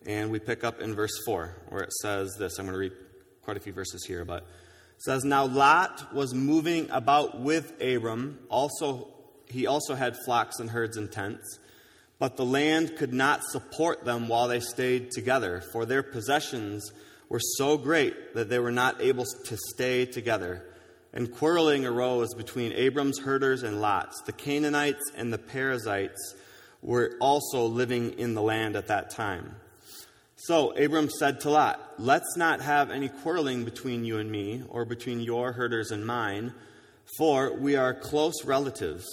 And 0.06 0.30
we 0.30 0.38
pick 0.38 0.62
up 0.62 0.80
in 0.80 0.94
verse 0.94 1.16
4, 1.24 1.56
where 1.68 1.82
it 1.82 1.92
says 1.92 2.36
this. 2.38 2.58
I'm 2.58 2.66
going 2.66 2.74
to 2.74 2.78
read 2.78 2.92
quite 3.42 3.56
a 3.56 3.60
few 3.60 3.72
verses 3.72 4.04
here, 4.04 4.24
but 4.24 4.42
it 4.42 5.02
says, 5.02 5.24
Now 5.24 5.46
Lot 5.46 6.14
was 6.14 6.32
moving 6.32 6.88
about 6.90 7.40
with 7.40 7.80
Abram. 7.82 8.38
Also, 8.48 9.08
he 9.48 9.66
also 9.66 9.94
had 9.94 10.16
flocks 10.24 10.60
and 10.60 10.70
herds 10.70 10.96
and 10.96 11.10
tents. 11.10 11.58
But 12.18 12.36
the 12.36 12.44
land 12.44 12.96
could 12.96 13.12
not 13.12 13.44
support 13.44 14.04
them 14.04 14.28
while 14.28 14.48
they 14.48 14.60
stayed 14.60 15.10
together, 15.10 15.62
for 15.72 15.84
their 15.84 16.02
possessions 16.02 16.90
were 17.28 17.40
so 17.40 17.76
great 17.76 18.34
that 18.34 18.48
they 18.48 18.58
were 18.58 18.72
not 18.72 19.02
able 19.02 19.24
to 19.24 19.56
stay 19.74 20.06
together. 20.06 20.64
And 21.16 21.32
quarreling 21.32 21.86
arose 21.86 22.34
between 22.34 22.74
Abram's 22.74 23.20
herders 23.20 23.62
and 23.62 23.80
Lot's. 23.80 24.20
The 24.26 24.32
Canaanites 24.32 25.12
and 25.16 25.32
the 25.32 25.38
Perizzites 25.38 26.34
were 26.82 27.16
also 27.20 27.64
living 27.64 28.18
in 28.18 28.34
the 28.34 28.42
land 28.42 28.76
at 28.76 28.88
that 28.88 29.08
time. 29.08 29.56
So 30.36 30.76
Abram 30.76 31.08
said 31.08 31.40
to 31.40 31.50
Lot, 31.50 31.94
Let's 31.98 32.36
not 32.36 32.60
have 32.60 32.90
any 32.90 33.08
quarreling 33.08 33.64
between 33.64 34.04
you 34.04 34.18
and 34.18 34.30
me, 34.30 34.62
or 34.68 34.84
between 34.84 35.20
your 35.20 35.52
herders 35.52 35.90
and 35.90 36.06
mine, 36.06 36.52
for 37.16 37.56
we 37.56 37.76
are 37.76 37.94
close 37.94 38.44
relatives. 38.44 39.06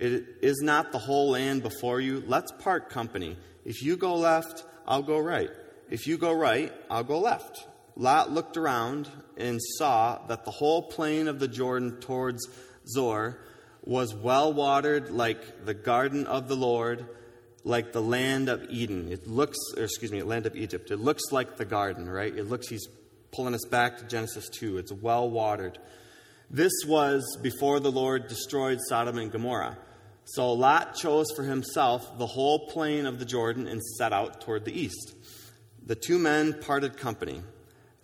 It 0.00 0.24
is 0.42 0.60
not 0.60 0.90
the 0.90 0.98
whole 0.98 1.30
land 1.30 1.62
before 1.62 2.00
you. 2.00 2.24
Let's 2.26 2.50
part 2.50 2.90
company. 2.90 3.36
If 3.64 3.80
you 3.80 3.96
go 3.96 4.16
left, 4.16 4.64
I'll 4.88 5.02
go 5.02 5.20
right. 5.20 5.50
If 5.88 6.08
you 6.08 6.18
go 6.18 6.32
right, 6.32 6.72
I'll 6.90 7.04
go 7.04 7.20
left. 7.20 7.64
Lot 7.94 8.32
looked 8.32 8.56
around 8.56 9.08
and 9.36 9.60
saw 9.78 10.18
that 10.26 10.44
the 10.44 10.50
whole 10.50 10.82
plain 10.82 11.28
of 11.28 11.38
the 11.38 11.48
Jordan 11.48 12.00
towards 12.00 12.46
Zoar 12.86 13.38
was 13.82 14.14
well 14.14 14.52
watered 14.52 15.10
like 15.10 15.64
the 15.64 15.74
garden 15.74 16.26
of 16.26 16.48
the 16.48 16.56
Lord, 16.56 17.06
like 17.64 17.92
the 17.92 18.02
land 18.02 18.48
of 18.48 18.64
Eden. 18.70 19.12
It 19.12 19.26
looks, 19.26 19.58
or 19.76 19.84
excuse 19.84 20.12
me, 20.12 20.22
land 20.22 20.46
of 20.46 20.56
Egypt. 20.56 20.90
It 20.90 20.98
looks 20.98 21.22
like 21.30 21.56
the 21.56 21.64
garden, 21.64 22.08
right? 22.08 22.34
It 22.34 22.44
looks, 22.44 22.68
he's 22.68 22.86
pulling 23.32 23.54
us 23.54 23.64
back 23.70 23.98
to 23.98 24.04
Genesis 24.04 24.48
2. 24.48 24.78
It's 24.78 24.92
well 24.92 25.28
watered. 25.28 25.78
This 26.50 26.72
was 26.86 27.38
before 27.42 27.80
the 27.80 27.90
Lord 27.90 28.28
destroyed 28.28 28.78
Sodom 28.88 29.18
and 29.18 29.30
Gomorrah. 29.30 29.76
So 30.24 30.52
Lot 30.52 30.94
chose 30.94 31.26
for 31.36 31.42
himself 31.42 32.18
the 32.18 32.26
whole 32.26 32.68
plain 32.68 33.06
of 33.06 33.18
the 33.18 33.24
Jordan 33.24 33.66
and 33.66 33.82
set 33.82 34.12
out 34.12 34.40
toward 34.40 34.64
the 34.64 34.78
east. 34.78 35.14
The 35.84 35.94
two 35.94 36.18
men 36.18 36.60
parted 36.62 36.96
company. 36.96 37.42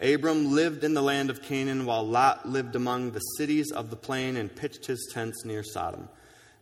Abram 0.01 0.53
lived 0.53 0.83
in 0.83 0.95
the 0.95 1.03
land 1.03 1.29
of 1.29 1.43
Canaan, 1.43 1.85
while 1.85 2.07
Lot 2.07 2.49
lived 2.49 2.75
among 2.75 3.11
the 3.11 3.21
cities 3.21 3.71
of 3.71 3.91
the 3.91 3.97
plain 3.97 4.37
and 4.37 4.55
pitched 4.55 4.87
his 4.87 5.11
tents 5.13 5.45
near 5.45 5.63
Sodom. 5.63 6.09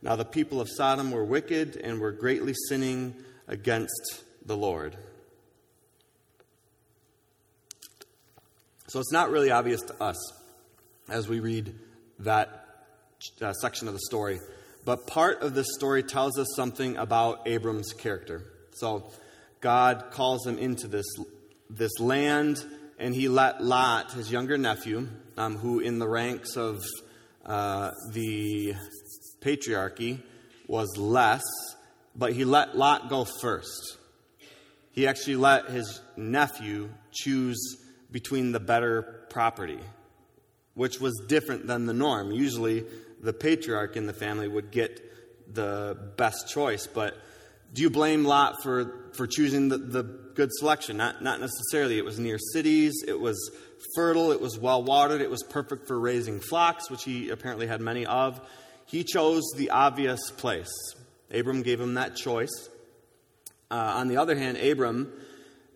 Now 0.03 0.17
the 0.17 0.25
people 0.25 0.61
of 0.61 0.69
Sodom 0.69 1.11
were 1.11 1.25
wicked 1.25 1.77
and 1.77 2.01
were 2.01 2.13
greatly 2.13 2.55
sinning 2.69 3.15
against 3.47 4.23
the 4.45 4.57
Lord. 4.57 4.97
So 8.89 9.01
it's 9.01 9.13
not 9.13 9.31
really 9.31 9.51
obvious 9.51 9.83
to 9.83 10.03
us 10.03 10.17
as 11.09 11.29
we 11.29 11.41
read 11.41 11.75
that 12.21 12.67
uh, 13.41 13.53
section 13.53 13.87
of 13.87 13.95
the 13.95 14.01
story, 14.01 14.41
but 14.85 15.07
part 15.07 15.43
of 15.43 15.55
this 15.55 15.67
story 15.75 16.03
tells 16.03 16.39
us 16.39 16.49
something 16.57 16.97
about 16.97 17.47
Abram's 17.47 17.93
character. 17.93 18.45
So 18.75 19.11
God 19.61 20.07
calls 20.11 20.47
him 20.47 20.59
into 20.59 20.89
this, 20.89 21.07
this 21.69 21.99
land 21.99 22.65
and 22.99 23.15
he 23.15 23.29
let 23.29 23.63
Lot, 23.63 24.13
his 24.13 24.31
younger 24.31 24.59
nephew, 24.59 25.09
um, 25.37 25.57
who 25.57 25.79
in 25.79 25.99
the 25.99 26.09
ranks 26.09 26.57
of 26.57 26.83
uh, 27.47 27.93
the 28.13 28.75
patriarchy 29.41 30.21
was 30.67 30.97
less, 30.99 31.45
but 32.15 32.33
he 32.33 32.45
let 32.45 32.77
Lot 32.77 33.09
go 33.09 33.25
first. 33.25 33.97
He 34.91 35.07
actually 35.07 35.37
let 35.37 35.71
his 35.71 36.01
nephew 36.17 36.91
choose 37.13 37.77
between 38.11 38.51
the 38.51 38.61
better 38.61 39.27
property, 39.31 39.79
which 40.75 41.01
was 41.01 41.23
different 41.29 41.67
than 41.67 41.87
the 41.87 41.93
norm. 41.93 42.33
Usually, 42.33 42.85
the 43.21 43.33
patriarch 43.33 43.97
in 43.97 44.07
the 44.07 44.13
family 44.13 44.49
would 44.49 44.73
get 44.73 45.05
the 45.55 45.97
best 46.17 46.49
choice, 46.49 46.87
but 46.87 47.17
do 47.73 47.83
you 47.83 47.91
blame 47.91 48.25
Lot 48.25 48.63
for, 48.63 49.11
for 49.13 49.27
choosing 49.27 49.69
the, 49.69 49.79
the 49.79 50.03
good 50.39 50.53
selection? 50.53 50.97
Not, 50.97 51.21
not 51.21 51.41
necessarily. 51.41 51.99
It 51.99 52.05
was 52.05 52.21
near 52.21 52.39
cities, 52.53 53.03
it 53.07 53.19
was 53.19 53.37
fertile, 53.97 54.31
it 54.31 54.41
was 54.41 54.57
well 54.57 54.85
watered, 54.85 55.21
it 55.21 55.29
was 55.29 55.43
perfect 55.43 55.89
for 55.89 55.99
raising 55.99 56.39
flocks, 56.39 56.89
which 56.89 57.03
he 57.03 57.31
apparently 57.31 57.67
had 57.67 57.81
many 57.81 58.07
of. 58.07 58.41
He 58.87 59.03
chose 59.03 59.43
the 59.57 59.71
obvious 59.71 60.31
place. 60.31 60.71
Abram 61.33 61.63
gave 61.63 61.81
him 61.81 61.95
that 61.95 62.15
choice. 62.15 62.69
Uh, 63.69 63.75
on 63.97 64.07
the 64.07 64.17
other 64.17 64.37
hand, 64.37 64.59
Abram, 64.59 65.13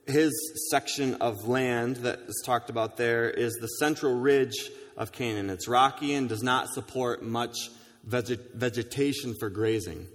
his 0.07 0.31
section 0.71 1.17
of 1.17 1.49
land 1.49 1.97
that 1.97 2.21
is 2.29 2.41
talked 2.47 2.71
about 2.71 2.97
there 2.97 3.29
is 3.29 3.55
the 3.55 3.67
central 3.67 4.15
ridge 4.15 4.71
of 4.97 5.11
Canaan. 5.11 5.51
It's 5.51 5.67
rocky 5.67 6.15
and 6.15 6.29
does 6.29 6.45
not 6.45 6.69
support 6.69 7.21
much 7.21 7.57
vegetation 8.05 9.35
for 9.41 9.51
grazing. 9.51 10.07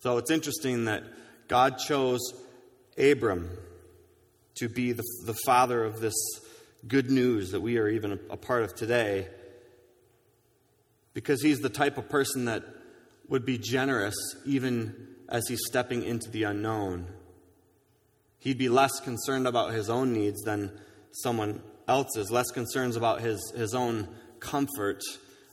So 0.00 0.18
it's 0.18 0.30
interesting 0.30 0.84
that 0.84 1.04
God 1.48 1.78
chose 1.78 2.20
Abram 2.98 3.50
to 4.56 4.68
be 4.68 4.92
the, 4.92 5.04
the 5.24 5.36
father 5.44 5.84
of 5.84 6.00
this 6.00 6.14
good 6.86 7.10
news 7.10 7.50
that 7.50 7.60
we 7.60 7.78
are 7.78 7.88
even 7.88 8.12
a, 8.12 8.18
a 8.30 8.36
part 8.36 8.62
of 8.62 8.74
today 8.74 9.28
because 11.14 11.42
he's 11.42 11.60
the 11.60 11.68
type 11.68 11.98
of 11.98 12.08
person 12.08 12.44
that 12.44 12.62
would 13.28 13.44
be 13.44 13.58
generous 13.58 14.14
even 14.44 14.94
as 15.28 15.48
he's 15.48 15.62
stepping 15.66 16.02
into 16.02 16.30
the 16.30 16.44
unknown. 16.44 17.06
He'd 18.38 18.58
be 18.58 18.68
less 18.68 19.00
concerned 19.00 19.46
about 19.46 19.72
his 19.72 19.90
own 19.90 20.12
needs 20.12 20.40
than 20.42 20.70
someone 21.10 21.62
else's, 21.88 22.30
less 22.30 22.50
concerns 22.50 22.96
about 22.96 23.20
his, 23.20 23.40
his 23.56 23.74
own 23.74 24.08
comfort 24.40 25.02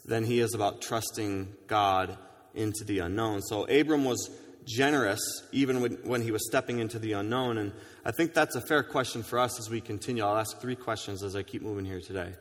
than 0.06 0.26
he 0.26 0.40
is 0.40 0.54
about 0.54 0.82
trusting 0.82 1.56
God 1.68 2.18
into 2.54 2.84
the 2.84 3.00
unknown. 3.00 3.42
So 3.42 3.66
Abram 3.66 4.06
was 4.06 4.30
generous 4.66 5.22
even 5.52 5.82
when, 5.82 5.94
when 6.04 6.22
he 6.22 6.32
was 6.32 6.46
stepping 6.48 6.80
into 6.80 7.00
the 7.00 7.14
unknown. 7.14 7.58
And 7.58 7.72
I 8.06 8.12
think 8.12 8.34
that's 8.34 8.56
a 8.56 8.62
fair 8.62 8.84
question 8.84 9.24
for 9.24 9.40
us 9.40 9.60
as 9.60 9.70
we 9.70 9.82
continue. 9.82 10.24
I'll 10.24 10.38
ask 10.38 10.60
three 10.60 10.76
questions 10.76 11.24
as 11.24 11.36
I 11.36 11.44
keep 11.44 11.62
moving 11.62 11.86
here 11.86 12.02
today. 12.02 12.34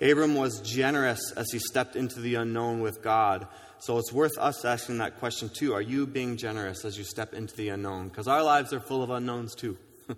Abram 0.00 0.34
was 0.34 0.60
generous 0.60 1.32
as 1.32 1.46
he 1.52 1.58
stepped 1.58 1.94
into 1.96 2.20
the 2.20 2.34
unknown 2.36 2.80
with 2.80 3.02
God. 3.02 3.46
So 3.78 3.98
it's 3.98 4.12
worth 4.12 4.36
us 4.38 4.64
asking 4.64 4.98
that 4.98 5.18
question 5.18 5.50
too. 5.50 5.74
Are 5.74 5.82
you 5.82 6.06
being 6.06 6.36
generous 6.36 6.84
as 6.84 6.98
you 6.98 7.04
step 7.04 7.34
into 7.34 7.54
the 7.54 7.68
unknown? 7.68 8.08
Because 8.08 8.26
our 8.26 8.42
lives 8.42 8.72
are 8.72 8.80
full 8.80 9.02
of 9.02 9.10
unknowns 9.10 9.54
too. 9.54 9.76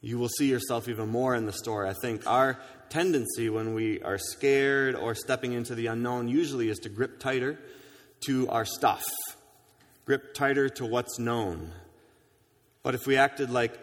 you 0.00 0.18
will 0.18 0.28
see 0.28 0.50
yourself 0.50 0.88
even 0.88 1.08
more 1.08 1.34
in 1.34 1.46
the 1.46 1.52
story. 1.52 1.88
I 1.88 1.94
think 1.94 2.26
our 2.26 2.58
tendency 2.90 3.48
when 3.48 3.74
we 3.74 4.02
are 4.02 4.18
scared 4.18 4.96
or 4.96 5.14
stepping 5.14 5.52
into 5.52 5.74
the 5.74 5.86
unknown 5.86 6.28
usually 6.28 6.68
is 6.68 6.78
to 6.80 6.88
grip 6.88 7.20
tighter 7.20 7.58
to 8.20 8.48
our 8.48 8.64
stuff 8.64 9.04
grip 10.08 10.32
tighter 10.32 10.70
to 10.70 10.86
what's 10.86 11.18
known. 11.18 11.70
But 12.82 12.94
if 12.94 13.06
we 13.06 13.18
acted 13.18 13.50
like 13.50 13.78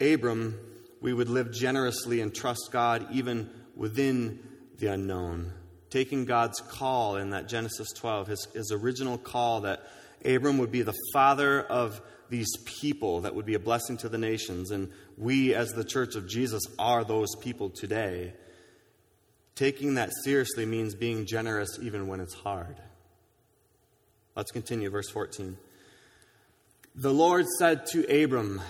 Abram, 0.00 0.58
we 1.00 1.12
would 1.12 1.28
live 1.28 1.52
generously 1.52 2.20
and 2.20 2.34
trust 2.34 2.70
God 2.72 3.06
even 3.12 3.48
within 3.76 4.40
the 4.78 4.88
unknown. 4.88 5.52
Taking 5.88 6.24
God's 6.24 6.60
call 6.60 7.18
in 7.18 7.30
that 7.30 7.46
Genesis 7.46 7.92
12, 7.92 8.26
his, 8.26 8.48
his 8.52 8.72
original 8.72 9.16
call 9.16 9.60
that 9.60 9.84
Abram 10.24 10.58
would 10.58 10.72
be 10.72 10.82
the 10.82 10.98
father 11.12 11.62
of 11.62 12.02
these 12.30 12.50
people 12.64 13.20
that 13.20 13.36
would 13.36 13.46
be 13.46 13.54
a 13.54 13.60
blessing 13.60 13.96
to 13.98 14.08
the 14.08 14.18
nations. 14.18 14.72
And 14.72 14.90
we, 15.16 15.54
as 15.54 15.68
the 15.68 15.84
church 15.84 16.16
of 16.16 16.28
Jesus, 16.28 16.64
are 16.80 17.04
those 17.04 17.28
people 17.40 17.70
today. 17.70 18.32
Taking 19.54 19.94
that 19.94 20.10
seriously 20.24 20.66
means 20.66 20.96
being 20.96 21.26
generous 21.26 21.78
even 21.80 22.08
when 22.08 22.18
it's 22.18 22.34
hard. 22.34 22.80
Let's 24.40 24.52
continue, 24.52 24.88
verse 24.88 25.10
14. 25.10 25.58
The 26.94 27.12
Lord 27.12 27.44
said 27.58 27.84
to 27.88 28.24
Abram, 28.24 28.62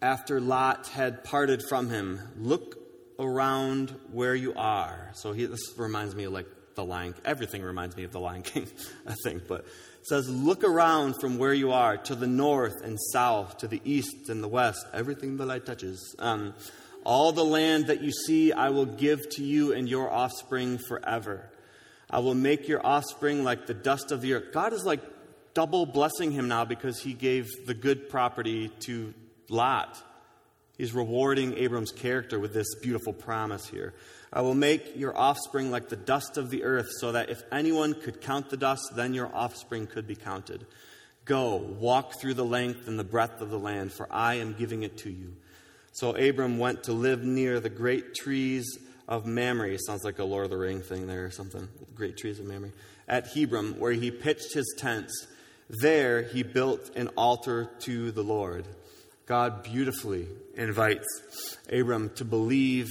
after 0.00 0.40
Lot 0.40 0.86
had 0.86 1.24
parted 1.24 1.64
from 1.68 1.90
him, 1.90 2.20
Look 2.38 2.76
around 3.18 3.92
where 4.12 4.36
you 4.36 4.54
are. 4.54 5.10
So 5.14 5.32
he, 5.32 5.46
this 5.46 5.76
reminds 5.76 6.14
me 6.14 6.22
of 6.22 6.34
like 6.34 6.46
the 6.76 6.84
Lion 6.84 7.16
Everything 7.24 7.62
reminds 7.62 7.96
me 7.96 8.04
of 8.04 8.12
the 8.12 8.20
Lion 8.20 8.42
King, 8.42 8.68
I 9.08 9.16
think. 9.24 9.48
But 9.48 9.62
it 9.62 10.06
says, 10.06 10.28
Look 10.28 10.62
around 10.62 11.16
from 11.20 11.36
where 11.36 11.52
you 11.52 11.72
are 11.72 11.96
to 11.96 12.14
the 12.14 12.28
north 12.28 12.80
and 12.84 12.96
south, 13.12 13.58
to 13.58 13.66
the 13.66 13.82
east 13.84 14.28
and 14.28 14.40
the 14.40 14.46
west, 14.46 14.86
everything 14.94 15.36
the 15.36 15.46
light 15.46 15.66
touches. 15.66 16.14
Um, 16.20 16.54
all 17.02 17.32
the 17.32 17.44
land 17.44 17.88
that 17.88 18.02
you 18.02 18.12
see, 18.12 18.52
I 18.52 18.68
will 18.68 18.86
give 18.86 19.28
to 19.30 19.42
you 19.42 19.72
and 19.72 19.88
your 19.88 20.08
offspring 20.08 20.78
forever. 20.78 21.50
I 22.08 22.20
will 22.20 22.34
make 22.34 22.68
your 22.68 22.84
offspring 22.84 23.42
like 23.42 23.66
the 23.66 23.74
dust 23.74 24.12
of 24.12 24.20
the 24.20 24.34
earth. 24.34 24.52
God 24.52 24.72
is 24.72 24.84
like 24.84 25.00
double 25.54 25.86
blessing 25.86 26.32
him 26.32 26.48
now 26.48 26.64
because 26.64 27.00
he 27.00 27.12
gave 27.14 27.48
the 27.66 27.74
good 27.74 28.08
property 28.08 28.68
to 28.80 29.12
Lot. 29.48 29.96
He's 30.76 30.92
rewarding 30.92 31.56
Abram's 31.56 31.92
character 31.92 32.38
with 32.38 32.52
this 32.52 32.74
beautiful 32.82 33.12
promise 33.12 33.66
here. 33.66 33.94
I 34.32 34.42
will 34.42 34.54
make 34.54 34.96
your 34.96 35.16
offspring 35.16 35.70
like 35.70 35.88
the 35.88 35.96
dust 35.96 36.36
of 36.36 36.50
the 36.50 36.64
earth, 36.64 36.88
so 36.98 37.12
that 37.12 37.30
if 37.30 37.42
anyone 37.50 37.94
could 37.94 38.20
count 38.20 38.50
the 38.50 38.56
dust, 38.56 38.92
then 38.94 39.14
your 39.14 39.34
offspring 39.34 39.86
could 39.86 40.06
be 40.06 40.16
counted. 40.16 40.66
Go, 41.24 41.56
walk 41.56 42.20
through 42.20 42.34
the 42.34 42.44
length 42.44 42.86
and 42.86 42.98
the 42.98 43.04
breadth 43.04 43.40
of 43.40 43.50
the 43.50 43.58
land, 43.58 43.92
for 43.92 44.06
I 44.10 44.34
am 44.34 44.52
giving 44.52 44.82
it 44.82 44.98
to 44.98 45.10
you. 45.10 45.36
So 45.92 46.14
Abram 46.14 46.58
went 46.58 46.84
to 46.84 46.92
live 46.92 47.24
near 47.24 47.58
the 47.58 47.70
great 47.70 48.14
trees 48.14 48.78
of 49.08 49.26
Mamre. 49.26 49.78
Sounds 49.78 50.04
like 50.04 50.18
a 50.18 50.24
Lord 50.24 50.44
of 50.44 50.50
the 50.50 50.56
Ring 50.56 50.80
thing 50.80 51.06
there 51.06 51.24
or 51.24 51.30
something. 51.30 51.68
Great 51.94 52.16
trees 52.16 52.38
of 52.38 52.46
Mamre. 52.46 52.70
At 53.08 53.28
Hebron, 53.28 53.78
where 53.78 53.92
he 53.92 54.10
pitched 54.10 54.52
his 54.52 54.74
tents. 54.78 55.26
There 55.68 56.22
he 56.22 56.42
built 56.42 56.96
an 56.96 57.08
altar 57.16 57.70
to 57.80 58.10
the 58.12 58.22
Lord. 58.22 58.66
God 59.26 59.64
beautifully 59.64 60.28
invites 60.56 61.06
Abram 61.70 62.10
to 62.16 62.24
believe 62.24 62.88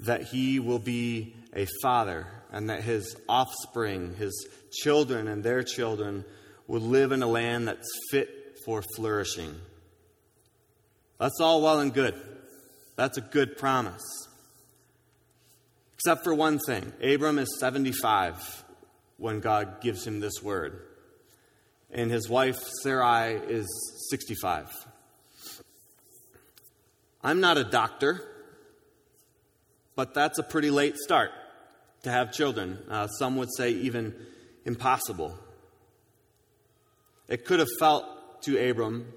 that 0.00 0.22
he 0.22 0.58
will 0.58 0.78
be 0.78 1.34
a 1.54 1.66
father 1.82 2.26
and 2.50 2.70
that 2.70 2.82
his 2.82 3.16
offspring, 3.28 4.14
his 4.16 4.48
children 4.72 5.28
and 5.28 5.42
their 5.42 5.62
children, 5.62 6.24
will 6.66 6.80
live 6.80 7.12
in 7.12 7.22
a 7.22 7.26
land 7.26 7.68
that's 7.68 7.88
fit 8.10 8.58
for 8.64 8.82
flourishing. 8.96 9.54
That's 11.18 11.40
all 11.40 11.62
well 11.62 11.80
and 11.80 11.92
good. 11.92 12.14
That's 12.96 13.18
a 13.18 13.22
good 13.22 13.56
promise. 13.58 14.02
Except 16.06 16.22
for 16.22 16.34
one 16.34 16.60
thing 16.60 16.92
Abram 17.02 17.36
is 17.36 17.58
75 17.58 18.64
when 19.16 19.40
God 19.40 19.80
gives 19.80 20.06
him 20.06 20.20
this 20.20 20.40
word, 20.40 20.80
and 21.90 22.12
his 22.12 22.28
wife 22.28 22.60
Sarai 22.84 23.34
is 23.34 23.66
65. 24.10 24.68
I'm 27.24 27.40
not 27.40 27.58
a 27.58 27.64
doctor, 27.64 28.22
but 29.96 30.14
that's 30.14 30.38
a 30.38 30.44
pretty 30.44 30.70
late 30.70 30.96
start 30.96 31.32
to 32.04 32.12
have 32.12 32.32
children. 32.32 32.78
Uh, 32.88 33.08
some 33.08 33.34
would 33.34 33.52
say 33.56 33.70
even 33.70 34.14
impossible. 34.64 35.36
It 37.26 37.44
could 37.44 37.58
have 37.58 37.72
felt 37.80 38.42
to 38.42 38.70
Abram, 38.70 39.12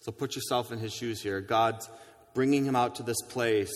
so 0.00 0.10
put 0.10 0.34
yourself 0.34 0.72
in 0.72 0.80
his 0.80 0.92
shoes 0.92 1.22
here. 1.22 1.40
God's 1.40 1.88
bringing 2.34 2.64
him 2.64 2.74
out 2.74 2.96
to 2.96 3.04
this 3.04 3.22
place, 3.28 3.72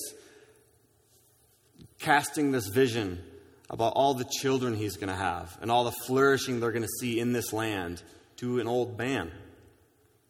casting 1.99 2.53
this 2.53 2.69
vision 2.69 3.23
about 3.71 3.93
all 3.95 4.15
the 4.15 4.25
children 4.25 4.75
he's 4.75 4.97
going 4.97 5.09
to 5.09 5.15
have 5.15 5.57
and 5.61 5.71
all 5.71 5.85
the 5.85 5.95
flourishing 6.07 6.61
they're 6.61 6.73
going 6.73 6.83
to 6.83 6.99
see 7.01 7.21
in 7.21 7.33
this 7.33 7.53
land 7.53 8.03
to 8.37 8.61
an 8.61 8.67
old 8.67 8.97
man. 8.97 9.31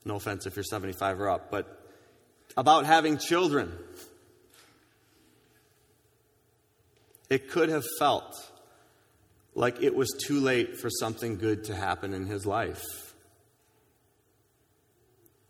No 0.05 0.17
offense 0.17 0.47
if 0.47 0.57
you're 0.57 0.65
75 0.65 1.21
or 1.21 1.29
up, 1.29 1.51
but 1.51 1.79
about 2.57 2.87
having 2.87 3.19
children. 3.19 3.73
It 7.31 7.51
could 7.51 7.69
have 7.69 7.85
felt 7.99 8.35
like 9.55 9.83
it 9.83 9.95
was 9.95 10.09
too 10.27 10.41
late 10.41 10.79
for 10.79 10.89
something 10.89 11.37
good 11.37 11.65
to 11.65 11.75
happen 11.75 12.15
in 12.15 12.27
his 12.27 12.47
life. 12.47 12.83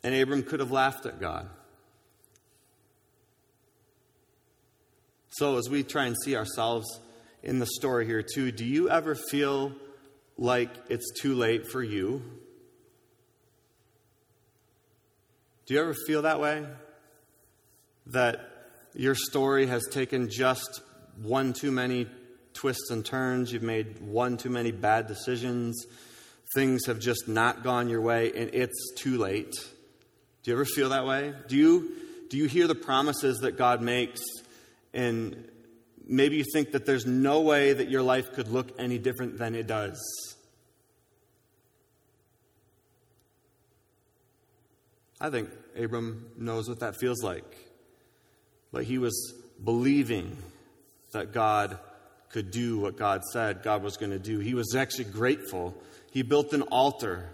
And 0.03 0.15
Abram 0.15 0.43
could 0.43 0.61
have 0.61 0.73
laughed 0.73 1.07
at 1.07 1.21
God. 1.21 1.49
So, 5.39 5.57
as 5.57 5.69
we 5.71 5.83
try 5.83 6.07
and 6.07 6.17
see 6.25 6.37
ourselves 6.37 7.01
in 7.43 7.59
the 7.59 7.67
story 7.67 8.07
here, 8.07 8.23
too, 8.23 8.51
do 8.51 8.65
you 8.65 8.91
ever 8.91 9.15
feel 9.15 9.73
like 10.37 10.71
it's 10.89 11.11
too 11.21 11.35
late 11.35 11.71
for 11.71 11.83
you? 11.83 12.23
Do 15.67 15.75
you 15.75 15.81
ever 15.81 15.95
feel 16.07 16.23
that 16.23 16.41
way? 16.41 16.67
that 18.09 18.41
your 18.95 19.15
story 19.15 19.67
has 19.67 19.85
taken 19.91 20.31
just 20.31 20.81
one 21.21 21.53
too 21.53 21.71
many 21.71 22.07
twists 22.55 22.91
and 22.91 23.05
turns, 23.05 23.53
you've 23.53 23.63
made 23.63 24.01
one 24.01 24.37
too 24.37 24.51
many 24.51 24.73
bad 24.73 25.07
decisions, 25.07 25.87
things 26.55 26.87
have 26.87 26.99
just 26.99 27.29
not 27.29 27.63
gone 27.63 27.89
your 27.89 28.01
way, 28.01 28.33
and 28.35 28.51
it's 28.55 28.93
too 28.97 29.19
late. 29.19 29.53
Do 30.43 30.51
you 30.51 30.57
ever 30.57 30.65
feel 30.65 30.89
that 30.89 31.07
way? 31.07 31.35
Do 31.47 31.57
you, 31.57 31.93
do 32.31 32.37
you 32.37 32.47
hear 32.47 32.67
the 32.67 32.75
promises 32.75 33.39
that 33.39 33.57
God 33.57 33.83
makes, 33.83 34.23
and 34.99 35.49
maybe 36.09 36.39
you 36.39 36.45
think 36.53 36.73
that 36.73 36.85
there's 36.85 37.07
no 37.07 37.41
way 37.43 37.73
that 37.73 37.89
your 37.89 38.03
life 38.03 38.33
could 38.33 38.49
look 38.49 38.73
any 38.81 38.99
different 38.99 39.39
than 39.39 39.55
it 39.55 39.69
does? 39.69 39.97
I 45.21 45.31
think 45.31 45.51
Abram 45.79 46.27
knows 46.37 46.69
what 46.69 46.81
that 46.81 46.97
feels 46.97 47.23
like. 47.23 47.45
But 48.73 48.83
he 48.83 48.99
was 48.99 49.35
believing 49.63 50.37
that 51.13 51.33
God 51.33 51.79
could 52.31 52.51
do 52.51 52.81
what 52.81 52.97
God 52.97 53.23
said 53.33 53.63
God 53.63 53.85
was 53.85 53.97
going 53.97 54.11
to 54.11 54.19
do. 54.19 54.41
He 54.41 54.55
was 54.55 54.75
actually 54.75 55.05
grateful. 55.05 55.77
He 56.11 56.23
built 56.23 56.53
an 56.53 56.63
altar. 56.63 57.31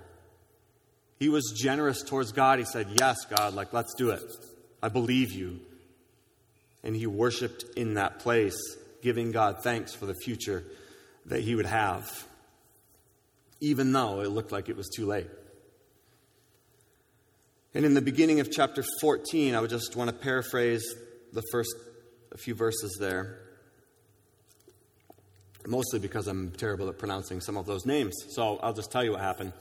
He 1.18 1.30
was 1.30 1.54
generous 1.56 2.02
towards 2.02 2.30
God. 2.30 2.58
He 2.58 2.66
said, 2.66 2.88
Yes, 3.00 3.24
God, 3.24 3.54
like, 3.54 3.72
let's 3.72 3.94
do 3.94 4.10
it. 4.10 4.22
I 4.82 4.90
believe 4.90 5.32
you. 5.32 5.60
And 6.84 6.94
he 6.94 7.06
worshiped 7.06 7.64
in 7.76 7.94
that 7.94 8.20
place, 8.20 8.56
giving 9.02 9.32
God 9.32 9.56
thanks 9.64 9.92
for 9.92 10.06
the 10.06 10.14
future 10.14 10.62
that 11.26 11.40
he 11.40 11.56
would 11.56 11.66
have, 11.66 12.26
even 13.60 13.92
though 13.92 14.20
it 14.20 14.28
looked 14.28 14.52
like 14.52 14.68
it 14.68 14.76
was 14.76 14.88
too 14.94 15.06
late. 15.06 15.28
And 17.74 17.84
in 17.84 17.94
the 17.94 18.02
beginning 18.02 18.38
of 18.38 18.52
chapter 18.52 18.84
14, 19.00 19.54
I 19.54 19.60
would 19.60 19.70
just 19.70 19.96
want 19.96 20.08
to 20.08 20.14
paraphrase 20.14 20.84
the 21.32 21.42
first 21.50 21.74
a 22.32 22.38
few 22.38 22.54
verses 22.54 22.96
there, 23.00 23.38
mostly 25.66 25.98
because 25.98 26.26
I'm 26.26 26.50
terrible 26.50 26.88
at 26.88 26.98
pronouncing 26.98 27.40
some 27.40 27.56
of 27.56 27.64
those 27.64 27.86
names. 27.86 28.14
So 28.30 28.58
I'll 28.62 28.72
just 28.72 28.92
tell 28.92 29.02
you 29.02 29.12
what 29.12 29.20
happened. 29.20 29.52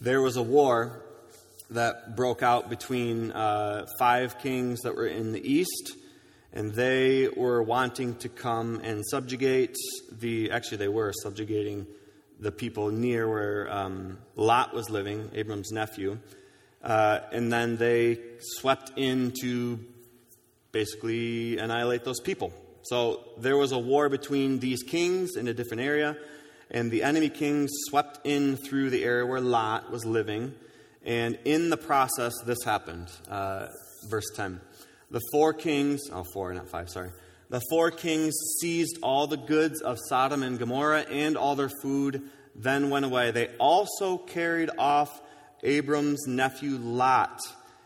There 0.00 0.20
was 0.20 0.36
a 0.36 0.42
war 0.42 1.02
that 1.70 2.16
broke 2.16 2.42
out 2.42 2.70
between 2.70 3.32
uh, 3.32 3.86
five 3.98 4.38
kings 4.38 4.80
that 4.80 4.94
were 4.94 5.06
in 5.06 5.32
the 5.32 5.40
east, 5.40 5.92
and 6.58 6.72
they 6.72 7.28
were 7.28 7.62
wanting 7.62 8.16
to 8.16 8.28
come 8.28 8.80
and 8.82 9.06
subjugate 9.06 9.76
the. 10.10 10.50
Actually, 10.50 10.78
they 10.78 10.88
were 10.88 11.12
subjugating 11.22 11.86
the 12.40 12.50
people 12.50 12.90
near 12.90 13.28
where 13.28 13.72
um, 13.72 14.18
Lot 14.34 14.74
was 14.74 14.90
living, 14.90 15.30
Abram's 15.34 15.70
nephew. 15.70 16.18
Uh, 16.82 17.20
and 17.30 17.52
then 17.52 17.76
they 17.76 18.18
swept 18.40 18.90
in 18.96 19.32
to 19.40 19.78
basically 20.72 21.58
annihilate 21.58 22.02
those 22.02 22.18
people. 22.18 22.52
So 22.82 23.20
there 23.38 23.56
was 23.56 23.70
a 23.70 23.78
war 23.78 24.08
between 24.08 24.58
these 24.58 24.82
kings 24.82 25.36
in 25.36 25.46
a 25.46 25.54
different 25.54 25.84
area, 25.84 26.16
and 26.72 26.90
the 26.90 27.04
enemy 27.04 27.28
kings 27.28 27.70
swept 27.88 28.26
in 28.26 28.56
through 28.56 28.90
the 28.90 29.04
area 29.04 29.24
where 29.24 29.40
Lot 29.40 29.92
was 29.92 30.04
living. 30.04 30.56
And 31.04 31.38
in 31.44 31.70
the 31.70 31.76
process, 31.76 32.32
this 32.44 32.58
happened. 32.64 33.12
Uh, 33.30 33.68
verse 34.08 34.30
10. 34.34 34.60
The 35.10 35.20
four 35.32 35.52
kings, 35.54 36.02
oh, 36.12 36.24
four, 36.32 36.52
not 36.52 36.68
five, 36.68 36.90
sorry. 36.90 37.10
The 37.50 37.62
four 37.70 37.90
kings 37.90 38.34
seized 38.60 38.98
all 39.02 39.26
the 39.26 39.38
goods 39.38 39.80
of 39.80 39.96
Sodom 40.08 40.42
and 40.42 40.58
Gomorrah 40.58 41.06
and 41.10 41.36
all 41.36 41.56
their 41.56 41.70
food, 41.82 42.22
then 42.54 42.90
went 42.90 43.06
away. 43.06 43.30
They 43.30 43.48
also 43.58 44.18
carried 44.18 44.70
off 44.78 45.22
Abram's 45.62 46.26
nephew 46.26 46.76
Lot 46.76 47.40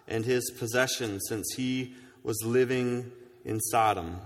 and 0.09 0.25
his 0.25 0.51
possessions, 0.59 1.23
since 1.29 1.55
he 1.57 1.95
was 2.25 2.43
living 2.45 3.13
in 3.45 3.61
Sodom. 3.61 4.21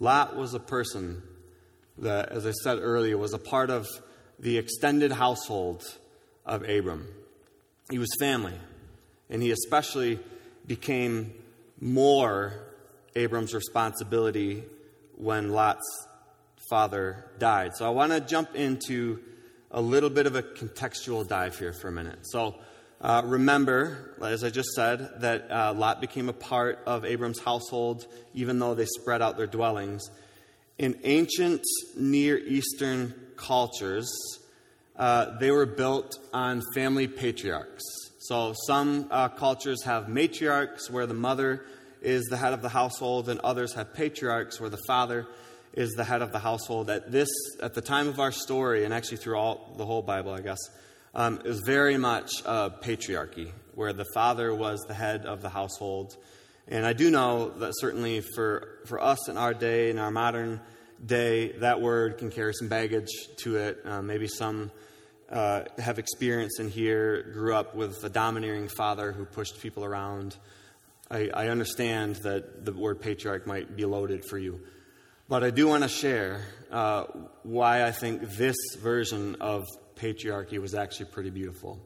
Lot 0.00 0.36
was 0.36 0.52
a 0.54 0.60
person 0.60 1.22
that, 1.98 2.30
as 2.30 2.46
I 2.46 2.50
said 2.50 2.78
earlier, 2.80 3.16
was 3.16 3.32
a 3.32 3.38
part 3.38 3.70
of 3.70 3.86
the 4.38 4.58
extended 4.58 5.12
household 5.12 5.84
of 6.44 6.68
Abram. 6.68 7.06
He 7.90 7.98
was 7.98 8.10
family, 8.18 8.58
and 9.30 9.40
he 9.42 9.52
especially 9.52 10.18
became 10.66 11.32
more 11.80 12.52
Abram's 13.14 13.54
responsibility 13.54 14.64
when 15.16 15.50
Lot's 15.50 16.06
father 16.68 17.30
died. 17.38 17.76
So 17.76 17.86
I 17.86 17.90
want 17.90 18.12
to 18.12 18.20
jump 18.20 18.54
into 18.54 19.20
a 19.70 19.80
little 19.80 20.10
bit 20.10 20.26
of 20.26 20.36
a 20.36 20.42
contextual 20.42 21.26
dive 21.26 21.58
here 21.58 21.72
for 21.72 21.88
a 21.88 21.92
minute. 21.92 22.20
So 22.22 22.54
uh, 23.00 23.22
remember, 23.24 24.14
as 24.22 24.44
I 24.44 24.50
just 24.50 24.70
said, 24.70 25.20
that 25.20 25.50
uh, 25.50 25.74
Lot 25.74 26.00
became 26.00 26.28
a 26.28 26.32
part 26.32 26.80
of 26.86 27.04
Abram's 27.04 27.40
household, 27.40 28.06
even 28.32 28.58
though 28.58 28.74
they 28.74 28.86
spread 28.86 29.20
out 29.20 29.36
their 29.36 29.46
dwellings. 29.46 30.08
in 30.78 30.98
ancient 31.04 31.62
Near 31.96 32.38
Eastern 32.38 33.14
cultures, 33.36 34.10
uh, 34.96 35.38
they 35.38 35.50
were 35.50 35.66
built 35.66 36.18
on 36.32 36.62
family 36.74 37.06
patriarchs. 37.06 37.82
So 38.24 38.54
some 38.66 39.08
uh, 39.10 39.28
cultures 39.28 39.82
have 39.82 40.04
matriarchs 40.06 40.88
where 40.88 41.04
the 41.04 41.12
mother 41.12 41.66
is 42.00 42.24
the 42.24 42.38
head 42.38 42.54
of 42.54 42.62
the 42.62 42.70
household, 42.70 43.28
and 43.28 43.38
others 43.40 43.74
have 43.74 43.92
patriarchs 43.92 44.58
where 44.58 44.70
the 44.70 44.80
father 44.86 45.26
is 45.74 45.90
the 45.90 46.04
head 46.04 46.22
of 46.22 46.32
the 46.32 46.38
household. 46.38 46.88
At 46.88 47.12
this, 47.12 47.28
at 47.60 47.74
the 47.74 47.82
time 47.82 48.08
of 48.08 48.20
our 48.20 48.32
story, 48.32 48.86
and 48.86 48.94
actually 48.94 49.18
throughout 49.18 49.76
the 49.76 49.84
whole 49.84 50.00
Bible, 50.00 50.32
I 50.32 50.40
guess, 50.40 50.58
um, 51.14 51.42
is 51.44 51.60
very 51.66 51.98
much 51.98 52.32
a 52.46 52.70
patriarchy 52.70 53.50
where 53.74 53.92
the 53.92 54.06
father 54.14 54.54
was 54.54 54.80
the 54.88 54.94
head 54.94 55.26
of 55.26 55.42
the 55.42 55.50
household. 55.50 56.16
And 56.66 56.86
I 56.86 56.94
do 56.94 57.10
know 57.10 57.50
that 57.58 57.72
certainly 57.76 58.22
for, 58.22 58.78
for 58.86 59.02
us 59.02 59.28
in 59.28 59.36
our 59.36 59.52
day, 59.52 59.90
in 59.90 59.98
our 59.98 60.10
modern 60.10 60.62
day, 61.04 61.52
that 61.58 61.82
word 61.82 62.16
can 62.16 62.30
carry 62.30 62.54
some 62.54 62.68
baggage 62.68 63.10
to 63.42 63.56
it. 63.56 63.82
Uh, 63.84 64.00
maybe 64.00 64.28
some 64.28 64.70
uh, 65.34 65.64
have 65.78 65.98
experienced 65.98 66.60
in 66.60 66.68
here 66.68 67.24
grew 67.32 67.54
up 67.54 67.74
with 67.74 68.02
a 68.04 68.08
domineering 68.08 68.68
father 68.68 69.10
who 69.10 69.24
pushed 69.24 69.60
people 69.60 69.84
around. 69.84 70.36
I, 71.10 71.28
I 71.34 71.48
understand 71.48 72.16
that 72.22 72.64
the 72.64 72.72
word 72.72 73.00
patriarch 73.00 73.44
might 73.44 73.76
be 73.76 73.84
loaded 73.84 74.24
for 74.30 74.38
you. 74.38 74.60
But 75.28 75.42
I 75.42 75.50
do 75.50 75.66
want 75.66 75.82
to 75.82 75.88
share 75.88 76.42
uh, 76.70 77.04
why 77.42 77.84
I 77.84 77.90
think 77.90 78.36
this 78.36 78.56
version 78.78 79.36
of 79.40 79.64
patriarchy 79.96 80.58
was 80.58 80.74
actually 80.74 81.06
pretty 81.06 81.30
beautiful. 81.30 81.80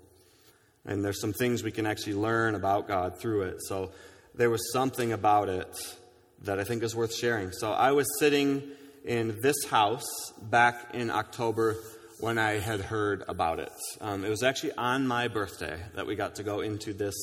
And 0.84 1.02
there's 1.02 1.20
some 1.20 1.32
things 1.32 1.62
we 1.62 1.72
can 1.72 1.86
actually 1.86 2.14
learn 2.14 2.54
about 2.54 2.86
God 2.86 3.18
through 3.18 3.42
it. 3.42 3.62
So 3.62 3.92
there 4.34 4.50
was 4.50 4.72
something 4.72 5.12
about 5.12 5.48
it 5.48 5.96
that 6.42 6.58
I 6.58 6.64
think 6.64 6.82
is 6.82 6.94
worth 6.94 7.14
sharing. 7.14 7.52
So 7.52 7.72
I 7.72 7.92
was 7.92 8.06
sitting 8.18 8.62
in 9.06 9.38
this 9.40 9.64
house 9.70 10.06
back 10.42 10.94
in 10.94 11.10
October 11.10 11.76
when 12.20 12.38
I 12.38 12.58
had 12.58 12.80
heard 12.80 13.22
about 13.28 13.60
it. 13.60 13.72
Um, 14.00 14.24
it 14.24 14.30
was 14.30 14.42
actually 14.42 14.72
on 14.72 15.06
my 15.06 15.28
birthday 15.28 15.78
that 15.94 16.06
we 16.06 16.16
got 16.16 16.36
to 16.36 16.42
go 16.42 16.60
into 16.60 16.92
this 16.92 17.14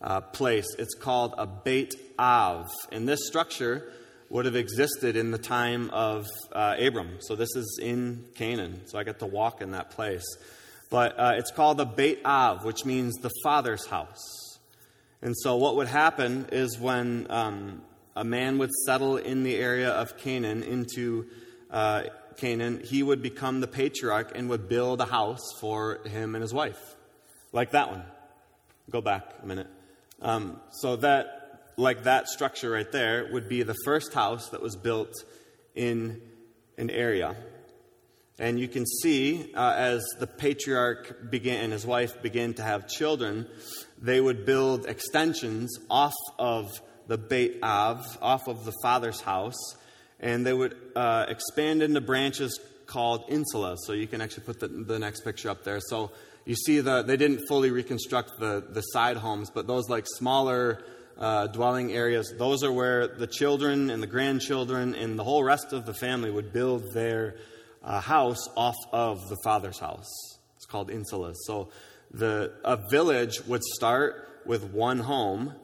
uh, 0.00 0.20
place. 0.20 0.66
It's 0.78 0.94
called 0.94 1.34
a 1.36 1.46
Beit 1.46 1.94
Av. 2.18 2.66
And 2.90 3.06
this 3.06 3.26
structure 3.26 3.92
would 4.30 4.46
have 4.46 4.56
existed 4.56 5.16
in 5.16 5.30
the 5.30 5.38
time 5.38 5.90
of 5.90 6.26
uh, 6.52 6.76
Abram. 6.78 7.18
So 7.20 7.36
this 7.36 7.54
is 7.54 7.78
in 7.82 8.24
Canaan. 8.34 8.82
So 8.86 8.98
I 8.98 9.04
got 9.04 9.18
to 9.18 9.26
walk 9.26 9.60
in 9.60 9.72
that 9.72 9.90
place. 9.90 10.24
But 10.88 11.18
uh, 11.18 11.32
it's 11.36 11.50
called 11.50 11.76
the 11.76 11.84
Beit 11.84 12.24
Av, 12.24 12.64
which 12.64 12.84
means 12.84 13.16
the 13.16 13.30
father's 13.42 13.86
house. 13.86 14.58
And 15.20 15.36
so 15.36 15.56
what 15.56 15.76
would 15.76 15.88
happen 15.88 16.48
is 16.50 16.78
when 16.78 17.26
um, 17.28 17.82
a 18.16 18.24
man 18.24 18.58
would 18.58 18.70
settle 18.86 19.18
in 19.18 19.42
the 19.42 19.56
area 19.56 19.90
of 19.90 20.16
Canaan 20.16 20.62
into 20.62 21.26
uh, 21.70 22.04
Canaan, 22.36 22.82
he 22.84 23.02
would 23.02 23.22
become 23.22 23.60
the 23.60 23.66
patriarch 23.66 24.32
and 24.34 24.48
would 24.48 24.68
build 24.68 25.00
a 25.00 25.06
house 25.06 25.52
for 25.60 26.00
him 26.06 26.34
and 26.34 26.42
his 26.42 26.54
wife, 26.54 26.96
like 27.52 27.72
that 27.72 27.90
one. 27.90 28.02
Go 28.90 29.00
back 29.00 29.24
a 29.42 29.46
minute. 29.46 29.68
Um, 30.22 30.60
so 30.70 30.96
that 30.96 31.40
like 31.80 32.04
that 32.04 32.28
structure 32.28 32.70
right 32.70 32.90
there, 32.92 33.28
would 33.32 33.48
be 33.48 33.62
the 33.62 33.76
first 33.84 34.12
house 34.12 34.50
that 34.50 34.62
was 34.62 34.76
built 34.76 35.14
in 35.74 36.20
an 36.76 36.90
area. 36.90 37.34
And 38.38 38.58
you 38.58 38.68
can 38.68 38.86
see 38.86 39.52
uh, 39.54 39.74
as 39.76 40.04
the 40.18 40.26
patriarch 40.26 41.30
began 41.30 41.64
and 41.64 41.72
his 41.72 41.86
wife 41.86 42.22
began 42.22 42.54
to 42.54 42.62
have 42.62 42.88
children, 42.88 43.46
they 44.00 44.20
would 44.20 44.46
build 44.46 44.86
extensions 44.86 45.78
off 45.90 46.14
of 46.38 46.68
the 47.06 47.18
Beit 47.18 47.62
Av, 47.62 48.18
off 48.22 48.46
of 48.46 48.64
the 48.64 48.72
father's 48.82 49.20
house, 49.20 49.58
and 50.20 50.46
they 50.46 50.52
would 50.52 50.76
uh, 50.94 51.26
expand 51.28 51.82
into 51.82 52.00
branches 52.00 52.60
called 52.86 53.24
insula. 53.28 53.76
So 53.84 53.92
you 53.92 54.06
can 54.06 54.20
actually 54.20 54.44
put 54.44 54.60
the, 54.60 54.68
the 54.68 54.98
next 54.98 55.20
picture 55.20 55.50
up 55.50 55.64
there. 55.64 55.80
So 55.80 56.10
you 56.44 56.54
see 56.54 56.80
the 56.80 57.02
they 57.02 57.16
didn't 57.16 57.42
fully 57.48 57.70
reconstruct 57.70 58.38
the 58.38 58.64
the 58.68 58.80
side 58.80 59.16
homes, 59.16 59.50
but 59.50 59.66
those 59.66 59.88
like 59.88 60.06
smaller 60.06 60.82
uh, 61.18 61.46
dwelling 61.48 61.92
areas, 61.92 62.32
those 62.38 62.62
are 62.64 62.72
where 62.72 63.06
the 63.06 63.26
children 63.26 63.90
and 63.90 64.02
the 64.02 64.06
grandchildren 64.06 64.94
and 64.94 65.18
the 65.18 65.24
whole 65.24 65.44
rest 65.44 65.72
of 65.72 65.84
the 65.84 65.94
family 65.94 66.30
would 66.30 66.52
build 66.52 66.82
their 66.94 67.36
uh, 67.82 68.00
house 68.00 68.48
off 68.56 68.76
of 68.92 69.28
the 69.28 69.36
father's 69.44 69.78
house. 69.78 70.08
It's 70.56 70.66
called 70.66 70.90
insula. 70.90 71.32
So 71.46 71.68
the, 72.10 72.52
a 72.64 72.78
village 72.90 73.40
would 73.46 73.62
start 73.62 74.42
with 74.46 74.72
one 74.72 74.98
home 74.98 75.54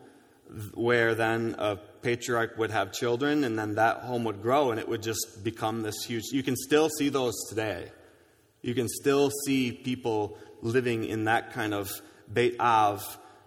where 0.75 1.15
then 1.15 1.57
a 1.59 1.79
patriarch 2.07 2.57
would 2.57 2.71
have 2.71 2.93
children 3.03 3.45
and 3.45 3.59
then 3.59 3.75
that 3.75 3.97
home 4.11 4.25
would 4.29 4.41
grow 4.41 4.71
and 4.71 4.79
it 4.79 4.89
would 4.89 5.03
just 5.03 5.43
become 5.43 5.83
this 5.83 5.99
huge 6.07 6.25
you 6.33 6.43
can 6.49 6.57
still 6.57 6.89
see 6.99 7.09
those 7.09 7.35
today 7.49 7.83
you 8.63 8.75
can 8.75 8.89
still 8.89 9.31
see 9.45 9.71
people 9.73 10.39
living 10.61 11.05
in 11.05 11.25
that 11.25 11.53
kind 11.53 11.73
of 11.73 11.91
beit 12.33 12.59
av 12.59 13.01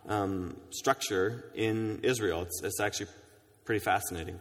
um, 0.07 0.55
structure 0.69 1.51
in 1.55 1.99
Israel. 2.03 2.43
It's, 2.43 2.63
it's 2.63 2.79
actually 2.79 3.07
pretty 3.65 3.83
fascinating. 3.83 4.39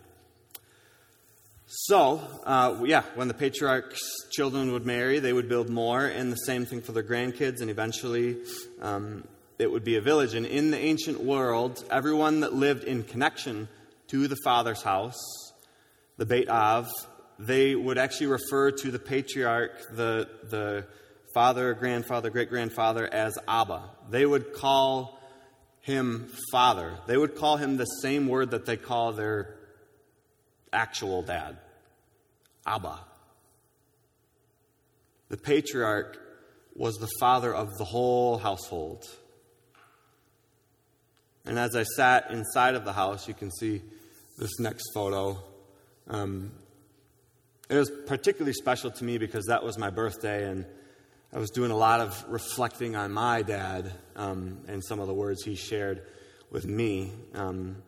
So, 1.67 2.23
uh, 2.47 2.83
yeah, 2.85 3.03
when 3.15 3.29
the 3.29 3.35
patriarch's 3.35 4.01
children 4.31 4.73
would 4.73 4.87
marry, 4.87 5.19
they 5.19 5.33
would 5.33 5.49
build 5.49 5.69
more, 5.69 6.07
and 6.07 6.33
the 6.33 6.37
same 6.37 6.65
thing 6.65 6.81
for 6.81 6.93
their 6.93 7.03
grandkids, 7.03 7.61
and 7.61 7.71
eventually 7.71 8.39
um, 8.81 9.25
it 9.59 9.71
would 9.71 9.85
be 9.85 9.97
a 9.97 10.01
village. 10.01 10.35
And 10.35 10.47
in 10.47 10.71
the 10.71 10.79
ancient 10.79 11.21
world, 11.21 11.85
everyone 11.91 12.41
that 12.41 12.55
lived 12.55 12.85
in 12.85 13.03
connection 13.03 13.69
to 14.09 14.29
the 14.29 14.37
father's 14.45 14.83
house, 14.83 15.19
the 16.17 16.27
Beit 16.27 16.49
Av, 16.49 16.89
they 17.39 17.75
would 17.75 17.99
actually 17.99 18.27
refer 18.27 18.71
to 18.73 18.91
the 18.91 18.99
patriarch, 18.99 19.95
the, 19.95 20.29
the 20.51 20.87
father, 21.35 21.75
grandfather, 21.75 22.31
great 22.31 22.49
grandfather, 22.49 23.07
as 23.13 23.39
Abba. 23.47 23.91
They 24.11 24.27
would 24.27 24.53
call 24.53 25.21
him 25.83 26.31
father. 26.51 26.99
They 27.07 27.17
would 27.17 27.37
call 27.37 27.57
him 27.57 27.77
the 27.77 27.85
same 27.85 28.27
word 28.27 28.51
that 28.51 28.67
they 28.67 28.77
call 28.77 29.13
their 29.13 29.57
actual 30.73 31.23
dad 31.23 31.59
Abba. 32.67 32.99
The 35.29 35.37
patriarch 35.37 36.19
was 36.75 36.97
the 36.97 37.09
father 37.21 37.55
of 37.55 37.69
the 37.79 37.85
whole 37.85 38.39
household. 38.39 39.05
And 41.45 41.59
as 41.59 41.75
I 41.75 41.83
sat 41.83 42.31
inside 42.31 42.75
of 42.75 42.85
the 42.85 42.93
house, 42.93 43.29
you 43.29 43.35
can 43.35 43.51
see 43.51 43.83
this 44.39 44.59
next 44.61 44.93
photo. 44.95 45.43
Um, 46.09 46.53
it 47.69 47.77
was 47.77 47.91
particularly 48.07 48.55
special 48.55 48.91
to 48.93 49.05
me 49.05 49.19
because 49.19 49.47
that 49.47 49.63
was 49.63 49.77
my 49.77 49.91
birthday, 49.91 50.49
and 50.49 50.65
I 51.33 51.39
was 51.39 51.51
doing 51.51 51.71
a 51.71 51.77
lot 51.77 52.01
of 52.01 52.25
reflecting 52.29 52.97
on 52.97 53.13
my 53.13 53.43
dad 53.43 53.93
um, 54.17 54.61
and 54.69 54.83
some 54.83 55.01
of 55.01 55.09
the 55.09 55.15
words 55.15 55.43
he 55.43 55.57
shared 55.57 56.07
with 56.51 56.67
me 56.67 57.13
um, 57.35 57.83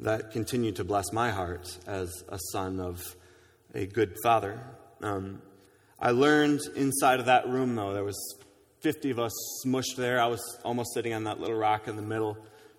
that 0.00 0.32
continued 0.32 0.76
to 0.76 0.84
bless 0.84 1.12
my 1.12 1.30
heart 1.30 1.78
as 1.86 2.10
a 2.28 2.38
son 2.50 2.80
of 2.80 3.14
a 3.74 3.86
good 3.86 4.16
father. 4.22 4.60
Um, 5.02 5.42
I 6.00 6.10
learned 6.10 6.62
inside 6.74 7.20
of 7.20 7.26
that 7.26 7.48
room, 7.48 7.76
though, 7.76 7.92
there 7.92 8.02
was 8.02 8.18
50 8.80 9.10
of 9.10 9.20
us 9.20 9.32
smushed 9.64 9.94
there. 9.96 10.20
I 10.20 10.26
was 10.26 10.40
almost 10.64 10.94
sitting 10.94 11.12
on 11.12 11.24
that 11.24 11.38
little 11.38 11.56
rock 11.56 11.86
in 11.86 11.94
the 11.94 12.02
middle, 12.02 12.36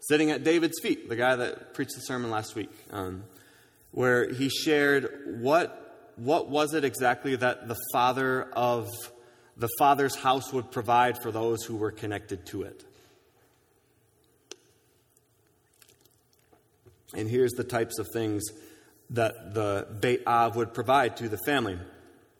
sitting 0.08 0.32
at 0.32 0.44
David's 0.44 0.80
feet, 0.82 1.10
the 1.10 1.16
guy 1.16 1.36
that 1.36 1.74
preached 1.74 1.96
the 1.96 2.02
sermon 2.02 2.32
last 2.32 2.56
week, 2.56 2.72
um, 2.92 3.24
where 3.92 4.32
he 4.32 4.50
shared 4.50 5.40
what, 5.42 6.12
what 6.16 6.50
was 6.50 6.74
it 6.74 6.84
exactly 6.84 7.36
that 7.36 7.68
the 7.68 7.78
father 7.92 8.44
of 8.54 8.90
the 9.58 9.70
Father's 9.78 10.16
house 10.16 10.52
would 10.52 10.72
provide 10.72 11.22
for 11.22 11.32
those 11.32 11.64
who 11.64 11.76
were 11.76 11.92
connected 11.92 12.46
to 12.48 12.64
it. 12.64 12.84
And 17.16 17.30
here's 17.30 17.52
the 17.52 17.64
types 17.64 18.00
of 18.00 18.08
things 18.12 18.44
that 19.12 19.54
the 19.54 19.88
Beit 20.00 20.26
Av 20.26 20.56
would 20.56 20.74
provide 20.74 21.18
to 21.18 21.30
the 21.30 21.38
family. 21.46 21.78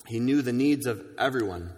He 0.08 0.20
knew 0.20 0.42
the 0.42 0.54
needs 0.54 0.88
of 0.88 1.06
everyone, 1.20 1.72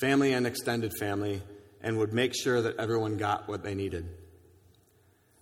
family 0.00 0.32
and 0.32 0.46
extended 0.46 0.92
family, 0.98 1.42
and 1.80 1.98
would 1.98 2.12
make 2.12 2.34
sure 2.34 2.60
that 2.62 2.76
everyone 2.78 3.16
got 3.16 3.46
what 3.46 3.62
they 3.62 3.74
needed. 3.74 4.08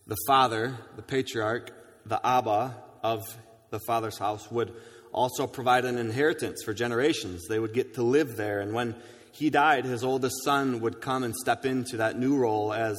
The 0.07 0.17
father, 0.27 0.77
the 0.97 1.03
patriarch, 1.03 1.71
the 2.05 2.25
Abba 2.25 2.77
of 3.03 3.23
the 3.71 3.81
father's 3.87 4.19
house, 4.19 4.51
would 4.51 4.75
also 5.13 5.47
provide 5.47 5.85
an 5.85 5.97
inheritance 5.97 6.63
for 6.63 6.75
generations. 6.75 7.47
They 7.49 7.59
would 7.59 7.73
get 7.73 7.95
to 7.95 8.03
live 8.03 8.37
there, 8.37 8.61
and 8.61 8.75
when 8.75 8.97
he 9.33 9.51
died, 9.51 9.85
his 9.85 10.05
oldest 10.05 10.45
son 10.45 10.81
would 10.81 11.01
come 11.01 11.25
and 11.25 11.35
step 11.35 11.65
into 11.65 11.97
that 11.99 12.19
new 12.19 12.37
role 12.37 12.73
as 12.73 12.97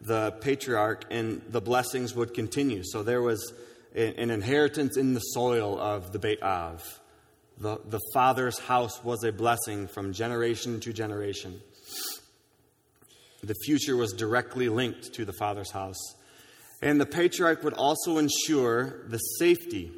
the 0.00 0.32
patriarch, 0.40 1.04
and 1.10 1.42
the 1.48 1.60
blessings 1.60 2.14
would 2.14 2.34
continue. 2.34 2.82
So 2.84 3.02
there 3.02 3.22
was 3.22 3.52
an 3.94 4.30
inheritance 4.30 4.96
in 4.96 5.14
the 5.14 5.20
soil 5.20 5.78
of 5.78 6.12
the 6.12 6.18
Beit 6.18 6.42
Av. 6.42 6.82
The, 7.58 7.78
the 7.88 8.00
father's 8.12 8.58
house 8.58 9.02
was 9.04 9.22
a 9.24 9.32
blessing 9.32 9.86
from 9.86 10.12
generation 10.12 10.80
to 10.80 10.92
generation. 10.92 11.60
The 13.42 13.54
future 13.64 13.96
was 13.96 14.12
directly 14.12 14.68
linked 14.68 15.14
to 15.14 15.24
the 15.24 15.32
father's 15.32 15.70
house. 15.70 16.00
And 16.82 17.00
the 17.00 17.06
patriarch 17.06 17.62
would 17.62 17.74
also 17.74 18.18
ensure 18.18 19.04
the 19.06 19.18
safety 19.18 19.92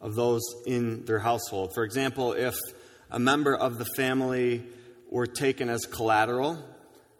of 0.00 0.16
those 0.16 0.42
in 0.66 1.04
their 1.04 1.20
household. 1.20 1.72
For 1.74 1.84
example, 1.84 2.32
if 2.32 2.58
a 3.10 3.20
member 3.20 3.54
of 3.54 3.78
the 3.78 3.86
family 3.96 4.64
were 5.10 5.26
taken 5.26 5.68
as 5.68 5.86
collateral 5.86 6.62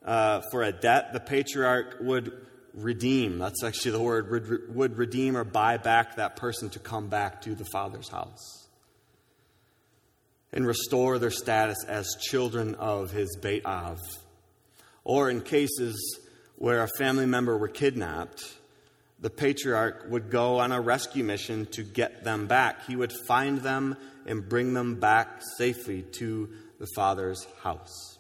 uh, 0.04 0.42
for 0.50 0.64
a 0.64 0.72
debt, 0.72 1.12
the 1.12 1.20
patriarch 1.20 1.98
would 2.00 2.32
redeem. 2.74 3.38
That's 3.38 3.62
actually 3.62 3.92
the 3.92 4.00
word, 4.00 4.74
would 4.74 4.98
redeem 4.98 5.36
or 5.36 5.44
buy 5.44 5.76
back 5.76 6.16
that 6.16 6.36
person 6.36 6.68
to 6.70 6.80
come 6.80 7.08
back 7.08 7.42
to 7.42 7.54
the 7.54 7.64
father's 7.72 8.08
house 8.08 8.68
and 10.52 10.66
restore 10.66 11.18
their 11.18 11.30
status 11.30 11.84
as 11.86 12.16
children 12.20 12.74
of 12.76 13.10
his 13.12 13.36
Beit 13.40 13.64
Av. 13.64 13.98
Or 15.04 15.30
in 15.30 15.40
cases 15.40 16.18
where 16.56 16.82
a 16.82 16.88
family 16.98 17.26
member 17.26 17.56
were 17.56 17.68
kidnapped, 17.68 18.57
the 19.20 19.30
patriarch 19.30 20.06
would 20.08 20.30
go 20.30 20.58
on 20.58 20.72
a 20.72 20.80
rescue 20.80 21.24
mission 21.24 21.66
to 21.66 21.82
get 21.82 22.24
them 22.24 22.46
back. 22.46 22.86
He 22.86 22.96
would 22.96 23.12
find 23.26 23.58
them 23.58 23.96
and 24.26 24.48
bring 24.48 24.74
them 24.74 25.00
back 25.00 25.42
safely 25.56 26.02
to 26.02 26.48
the 26.78 26.86
father's 26.94 27.46
house. 27.62 28.18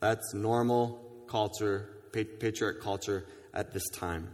That's 0.00 0.32
normal 0.32 1.04
culture, 1.26 1.88
patriarch 2.12 2.80
culture 2.80 3.26
at 3.52 3.72
this 3.72 3.88
time. 3.90 4.28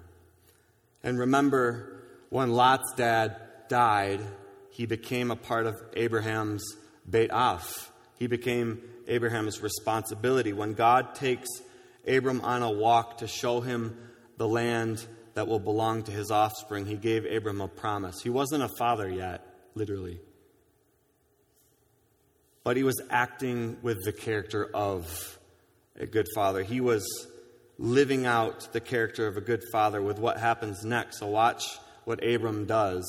And 1.03 1.19
remember, 1.19 2.03
when 2.31 2.53
Lot's 2.53 2.93
dad 2.95 3.37
died, 3.69 4.21
he 4.71 4.87
became 4.87 5.31
a 5.31 5.37
part 5.37 5.67
of 5.67 5.75
Abraham's 5.95 6.65
Beit 7.09 7.33
Av. 7.33 7.93
He 8.19 8.27
became 8.27 8.83
Abraham's 9.09 9.61
responsibility. 9.63 10.53
When 10.53 10.75
God 10.75 11.15
takes 11.15 11.49
Abram 12.07 12.41
on 12.43 12.63
a 12.63 12.71
walk 12.71 13.19
to 13.19 13.27
show 13.27 13.61
him 13.61 13.97
the 14.37 14.49
land 14.49 15.05
that 15.35 15.49
will 15.49 15.59
belong 15.59 16.05
to 16.05 16.13
his 16.13 16.31
offspring, 16.31 16.87
he 16.87 16.97
gave 16.97 17.25
Abram 17.25 17.61
a 17.61 17.69
promise. 17.69 18.23
He 18.23 18.31
wasn't 18.31 18.63
a 18.63 18.69
father 18.79 19.09
yet, 19.09 19.47
literally. 19.75 20.21
But 22.63 22.77
he 22.77 22.83
was 22.83 23.01
acting 23.11 23.77
with 23.83 24.05
the 24.05 24.13
character 24.13 24.69
of 24.73 25.39
a 25.99 26.07
good 26.07 26.29
father. 26.35 26.63
He 26.63 26.81
was 26.81 27.05
living 27.79 28.25
out 28.27 28.73
the 28.73 28.81
character 28.81 29.27
of 29.27 29.37
a 29.37 29.41
good 29.41 29.63
father 29.71 30.01
with 30.01 30.19
what 30.19 30.39
happens 30.39 30.85
next. 30.85 31.19
So, 31.19 31.27
watch 31.27 31.65
what 32.05 32.25
Abram 32.25 32.67
does 32.67 33.05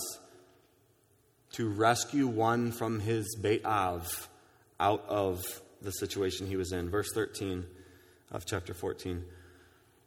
to 1.54 1.70
rescue 1.70 2.28
one 2.28 2.72
from 2.72 3.00
his 3.00 3.38
Beit 3.42 3.66
Av 3.66 4.30
out 4.80 5.06
of 5.08 5.44
the 5.82 5.92
situation 5.92 6.48
he 6.48 6.58
was 6.58 6.72
in. 6.72 6.90
Verse 6.90 7.12
13 7.14 7.66
of 8.32 8.46
chapter 8.46 8.74
14. 8.74 9.24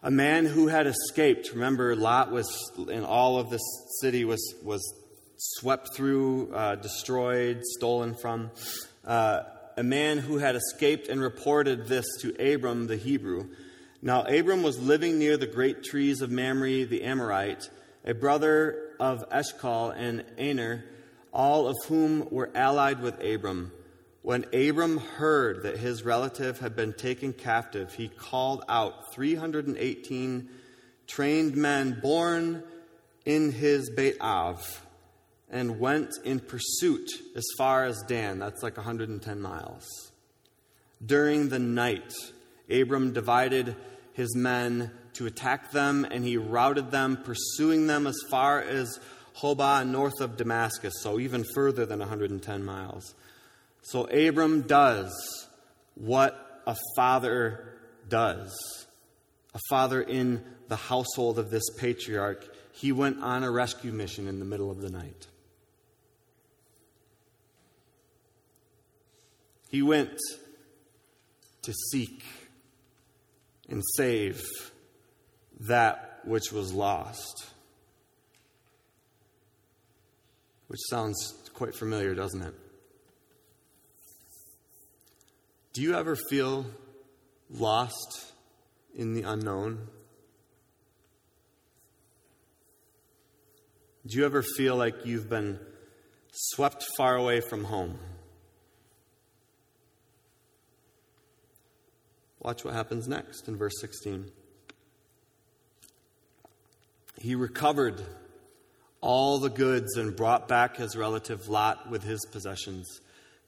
A 0.01 0.13
man 0.13 0.47
who 0.47 0.69
had 0.69 0.87
escaped, 0.87 1.51
remember, 1.53 1.97
Lot 1.97 2.31
was 2.31 2.71
in 2.89 3.05
all 3.05 3.37
of 3.37 3.51
this 3.51 3.63
city, 4.01 4.25
was, 4.25 4.55
was 4.63 4.81
swept 5.37 5.93
through, 5.93 6.55
uh, 6.55 6.77
destroyed, 6.77 7.63
stolen 7.65 8.15
from. 8.15 8.53
Uh, 9.05 9.43
a 9.77 9.83
man 9.83 10.19
who 10.19 10.39
had 10.39 10.55
escaped 10.55 11.09
and 11.09 11.21
reported 11.21 11.89
this 11.89 12.07
to 12.21 12.55
Abram 12.55 12.87
the 12.87 12.97
Hebrew. 12.97 13.49
Now, 14.01 14.23
Abram 14.23 14.63
was 14.63 14.79
living 14.79 15.19
near 15.19 15.37
the 15.37 15.49
great 15.49 15.83
trees 15.83 16.21
of 16.21 16.31
Mamre 16.31 16.85
the 16.85 17.03
Amorite, 17.03 17.69
a 18.05 18.15
brother 18.15 18.93
of 19.01 19.25
Eshcol 19.33 19.91
and 19.91 20.25
Aner, 20.39 20.85
all 21.33 21.67
of 21.67 21.77
whom 21.87 22.29
were 22.31 22.51
allied 22.55 23.01
with 23.01 23.21
Abram. 23.21 23.73
When 24.29 24.45
Abram 24.53 24.99
heard 24.99 25.62
that 25.62 25.79
his 25.79 26.05
relative 26.05 26.61
had 26.61 26.77
been 26.77 26.93
taken 26.93 27.33
captive, 27.33 27.95
he 27.95 28.09
called 28.09 28.62
out 28.69 29.14
318 29.14 30.51
trained 31.07 31.57
men 31.57 31.99
born 32.03 32.62
in 33.25 33.53
his 33.53 33.88
Beit 33.88 34.21
Av 34.21 34.85
and 35.49 35.81
went 35.81 36.11
in 36.25 36.41
pursuit 36.41 37.09
as 37.35 37.47
far 37.57 37.87
as 37.87 38.05
Dan. 38.07 38.38
That's 38.38 38.62
like 38.62 38.77
110 38.77 39.41
miles. 39.41 39.87
During 41.03 41.49
the 41.49 41.59
night, 41.59 42.12
Abram 42.69 43.14
divided 43.14 43.77
his 44.12 44.37
men 44.37 44.91
to 45.14 45.25
attack 45.25 45.71
them, 45.71 46.05
and 46.05 46.23
he 46.23 46.37
routed 46.37 46.91
them, 46.91 47.17
pursuing 47.25 47.87
them 47.87 48.07
as 48.07 48.19
far 48.29 48.61
as 48.61 49.01
Hobah, 49.38 49.88
north 49.88 50.21
of 50.21 50.37
Damascus, 50.37 50.93
so 51.01 51.19
even 51.19 51.47
further 51.55 51.87
than 51.87 52.01
110 52.01 52.62
miles. 52.62 53.14
So 53.88 54.05
Abram 54.05 54.62
does 54.62 55.48
what 55.94 56.62
a 56.66 56.77
father 56.94 57.72
does. 58.07 58.55
A 59.55 59.59
father 59.70 60.03
in 60.03 60.44
the 60.68 60.77
household 60.77 61.38
of 61.38 61.48
this 61.48 61.64
patriarch. 61.79 62.46
He 62.72 62.92
went 62.92 63.22
on 63.22 63.44
a 63.44 63.51
rescue 63.51 63.90
mission 63.90 64.29
in 64.29 64.40
the 64.40 64.44
middle 64.44 64.70
of 64.70 64.83
the 64.83 64.90
night. 64.90 65.27
He 69.70 69.81
went 69.81 70.18
to 71.62 71.72
seek 71.90 72.22
and 73.70 73.83
save 73.96 74.44
that 75.61 76.20
which 76.24 76.53
was 76.53 76.74
lost. 76.74 77.46
Which 80.66 80.81
sounds 80.90 81.16
quite 81.55 81.74
familiar, 81.74 82.14
doesn't 82.14 82.42
it? 82.42 82.55
Do 85.79 85.85
you 85.85 85.95
ever 85.95 86.17
feel 86.17 86.67
lost 87.49 88.33
in 88.97 89.14
the 89.14 89.23
unknown? 89.23 89.87
Do 94.05 94.19
you 94.19 94.25
ever 94.25 94.43
feel 94.43 94.75
like 94.75 95.07
you've 95.07 95.31
been 95.31 95.61
swept 96.33 96.85
far 96.97 97.14
away 97.14 97.41
from 97.41 97.62
home? 97.62 97.97
Watch 102.41 102.64
what 102.64 102.75
happens 102.75 103.07
next 103.07 103.47
in 103.47 103.57
verse 103.57 103.81
16. 103.81 104.33
He 107.21 107.37
recovered 107.37 108.03
all 109.01 109.38
the 109.38 109.49
goods 109.49 109.97
and 109.97 110.17
brought 110.17 110.49
back 110.49 110.79
his 110.79 110.97
relative 110.97 111.49
Lot 111.49 111.88
with 111.88 112.03
his 112.03 112.27
possessions, 112.33 113.01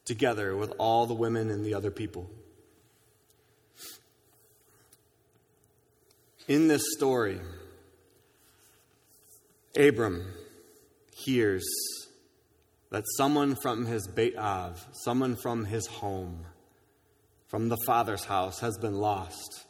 together 0.05 0.55
with 0.55 0.73
all 0.77 1.05
the 1.05 1.13
women 1.13 1.49
and 1.49 1.65
the 1.65 1.73
other 1.73 1.91
people. 1.91 2.29
In 6.47 6.67
this 6.67 6.83
story, 6.97 7.39
Abram 9.77 10.25
hears 11.15 11.63
that 12.89 13.03
someone 13.15 13.55
from 13.61 13.85
his 13.85 14.07
Beit 14.07 14.37
Av, 14.37 14.85
someone 14.91 15.35
from 15.35 15.65
his 15.65 15.87
home, 15.87 16.45
from 17.47 17.69
the 17.69 17.77
Father's 17.85 18.25
house 18.25 18.59
has 18.59 18.77
been 18.77 18.95
lost. 18.95 19.65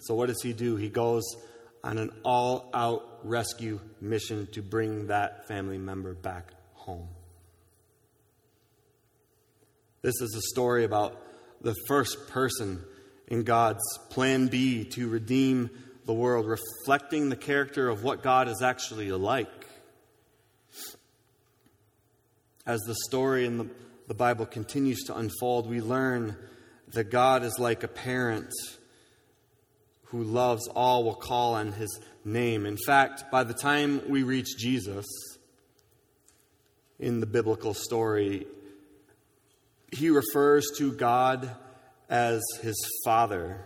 So, 0.00 0.14
what 0.14 0.26
does 0.26 0.42
he 0.42 0.52
do? 0.52 0.76
He 0.76 0.88
goes 0.88 1.22
on 1.84 1.98
an 1.98 2.10
all 2.24 2.70
out 2.74 3.20
rescue 3.24 3.80
mission 4.00 4.48
to 4.52 4.62
bring 4.62 5.06
that 5.06 5.46
family 5.48 5.78
member 5.78 6.14
back 6.14 6.52
home. 6.74 7.08
This 10.02 10.20
is 10.20 10.34
a 10.34 10.42
story 10.50 10.82
about 10.82 11.16
the 11.60 11.76
first 11.86 12.26
person 12.26 12.82
in 13.28 13.44
God's 13.44 13.84
plan 14.10 14.48
B 14.48 14.82
to 14.84 15.08
redeem 15.08 15.70
the 16.06 16.12
world, 16.12 16.46
reflecting 16.48 17.28
the 17.28 17.36
character 17.36 17.88
of 17.88 18.02
what 18.02 18.20
God 18.20 18.48
is 18.48 18.62
actually 18.62 19.12
like. 19.12 19.48
As 22.66 22.80
the 22.80 22.96
story 23.06 23.46
in 23.46 23.58
the, 23.58 23.68
the 24.08 24.14
Bible 24.14 24.44
continues 24.44 25.04
to 25.04 25.16
unfold, 25.16 25.68
we 25.68 25.80
learn 25.80 26.36
that 26.88 27.04
God 27.04 27.44
is 27.44 27.60
like 27.60 27.84
a 27.84 27.88
parent 27.88 28.52
who 30.06 30.24
loves 30.24 30.66
all 30.66 31.04
will 31.04 31.14
call 31.14 31.54
on 31.54 31.70
his 31.70 32.00
name. 32.24 32.66
In 32.66 32.76
fact, 32.76 33.30
by 33.30 33.44
the 33.44 33.54
time 33.54 34.02
we 34.08 34.24
reach 34.24 34.58
Jesus 34.58 35.06
in 36.98 37.20
the 37.20 37.26
biblical 37.26 37.72
story, 37.72 38.48
he 39.92 40.10
refers 40.10 40.66
to 40.78 40.92
God 40.92 41.54
as 42.08 42.42
his 42.62 42.76
Father. 43.04 43.64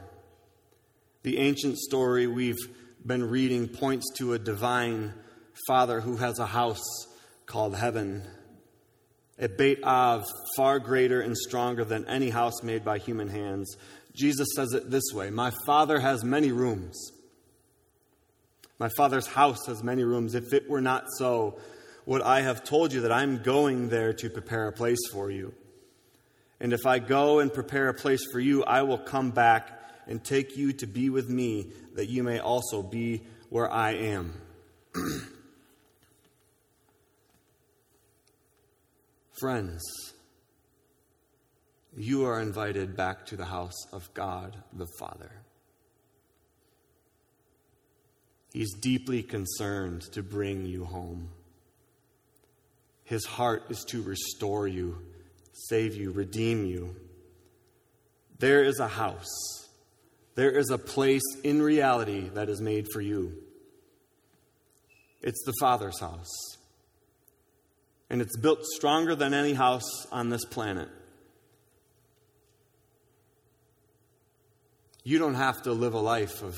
The 1.23 1.39
ancient 1.39 1.79
story 1.79 2.27
we've 2.27 2.57
been 3.05 3.31
reading 3.31 3.69
points 3.69 4.07
to 4.17 4.35
a 4.35 4.39
divine 4.39 5.15
Father 5.67 6.01
who 6.01 6.17
has 6.17 6.39
a 6.39 6.47
house 6.47 6.85
called 7.47 7.77
heaven 7.77 8.23
a 9.39 9.49
Beit 9.49 9.85
Av 9.85 10.25
far 10.57 10.79
greater 10.79 11.21
and 11.21 11.37
stronger 11.37 11.85
than 11.85 12.07
any 12.09 12.31
house 12.31 12.63
made 12.63 12.85
by 12.85 12.99
human 12.99 13.29
hands. 13.29 13.77
Jesus 14.15 14.49
says 14.57 14.73
it 14.73 14.91
this 14.91 15.13
way 15.13 15.31
My 15.31 15.53
Father 15.67 16.01
has 16.01 16.25
many 16.25 16.53
rooms. 16.53 17.13
My 18.79 18.89
Father's 18.97 19.27
house 19.27 19.67
has 19.67 19.83
many 19.83 20.05
rooms. 20.05 20.35
If 20.35 20.53
it 20.53 20.69
were 20.69 20.81
not 20.81 21.05
so, 21.19 21.59
would 22.05 22.23
I 22.23 22.41
have 22.41 22.65
told 22.65 22.93
you 22.93 23.03
that 23.03 23.13
I'm 23.13 23.43
going 23.43 23.89
there 23.89 24.13
to 24.15 24.31
prepare 24.31 24.69
a 24.69 24.73
place 24.73 25.01
for 25.13 25.31
you? 25.31 25.55
And 26.61 26.73
if 26.73 26.87
I 26.87 26.99
go 26.99 27.41
and 27.41 27.53
prepare 27.53 27.89
a 27.89 27.95
place 27.95 28.25
for 28.31 28.41
you, 28.41 28.65
I 28.65 28.83
will 28.83 28.99
come 28.99 29.31
back 29.31 29.79
and 30.07 30.25
take 30.25 30.57
you 30.57 30.73
to 30.75 30.87
be 30.87 31.11
with 31.11 31.29
me, 31.29 31.73
that 31.95 32.09
you 32.09 32.23
may 32.23 32.39
also 32.39 32.83
be 32.83 33.23
where 33.51 33.71
I 33.71 33.93
am. 33.93 34.33
Friends, 39.41 39.83
you 41.97 42.25
are 42.25 42.41
invited 42.41 42.97
back 42.97 43.27
to 43.27 43.37
the 43.37 43.45
house 43.45 43.87
of 43.93 44.13
God 44.15 44.57
the 44.73 44.87
Father. 44.99 45.31
He's 48.53 48.73
deeply 48.75 49.23
concerned 49.23 50.01
to 50.13 50.23
bring 50.23 50.65
you 50.65 50.87
home. 50.87 51.29
His 53.05 53.27
heart 53.27 53.65
is 53.69 53.85
to 53.89 54.03
restore 54.03 54.67
you, 54.67 54.99
save 55.57 55.95
you, 55.95 56.11
redeem 56.13 56.67
you. 56.67 56.95
There 58.39 58.63
is 58.63 58.79
a 58.79 58.89
house, 58.89 59.69
there 60.35 60.51
is 60.51 60.71
a 60.71 60.79
place 60.79 61.23
in 61.43 61.63
reality 61.63 62.29
that 62.35 62.49
is 62.49 62.61
made 62.61 62.87
for 62.93 63.01
you. 63.01 63.33
It's 65.23 65.43
the 65.45 65.55
Father's 65.59 65.99
house. 65.99 66.31
And 68.09 68.23
it's 68.23 68.37
built 68.37 68.65
stronger 68.65 69.17
than 69.17 69.35
any 69.35 69.55
house 69.55 70.07
on 70.13 70.29
this 70.29 70.45
planet. 70.45 70.89
You 75.03 75.19
don't 75.19 75.35
have 75.35 75.63
to 75.63 75.73
live 75.73 75.95
a 75.95 76.01
life 76.01 76.43
of 76.43 76.57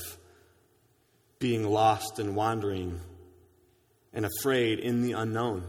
being 1.39 1.65
lost 1.65 2.19
and 2.19 2.35
wandering 2.35 3.01
and 4.13 4.27
afraid 4.27 4.81
in 4.81 5.03
the 5.03 5.13
unknown. 5.13 5.65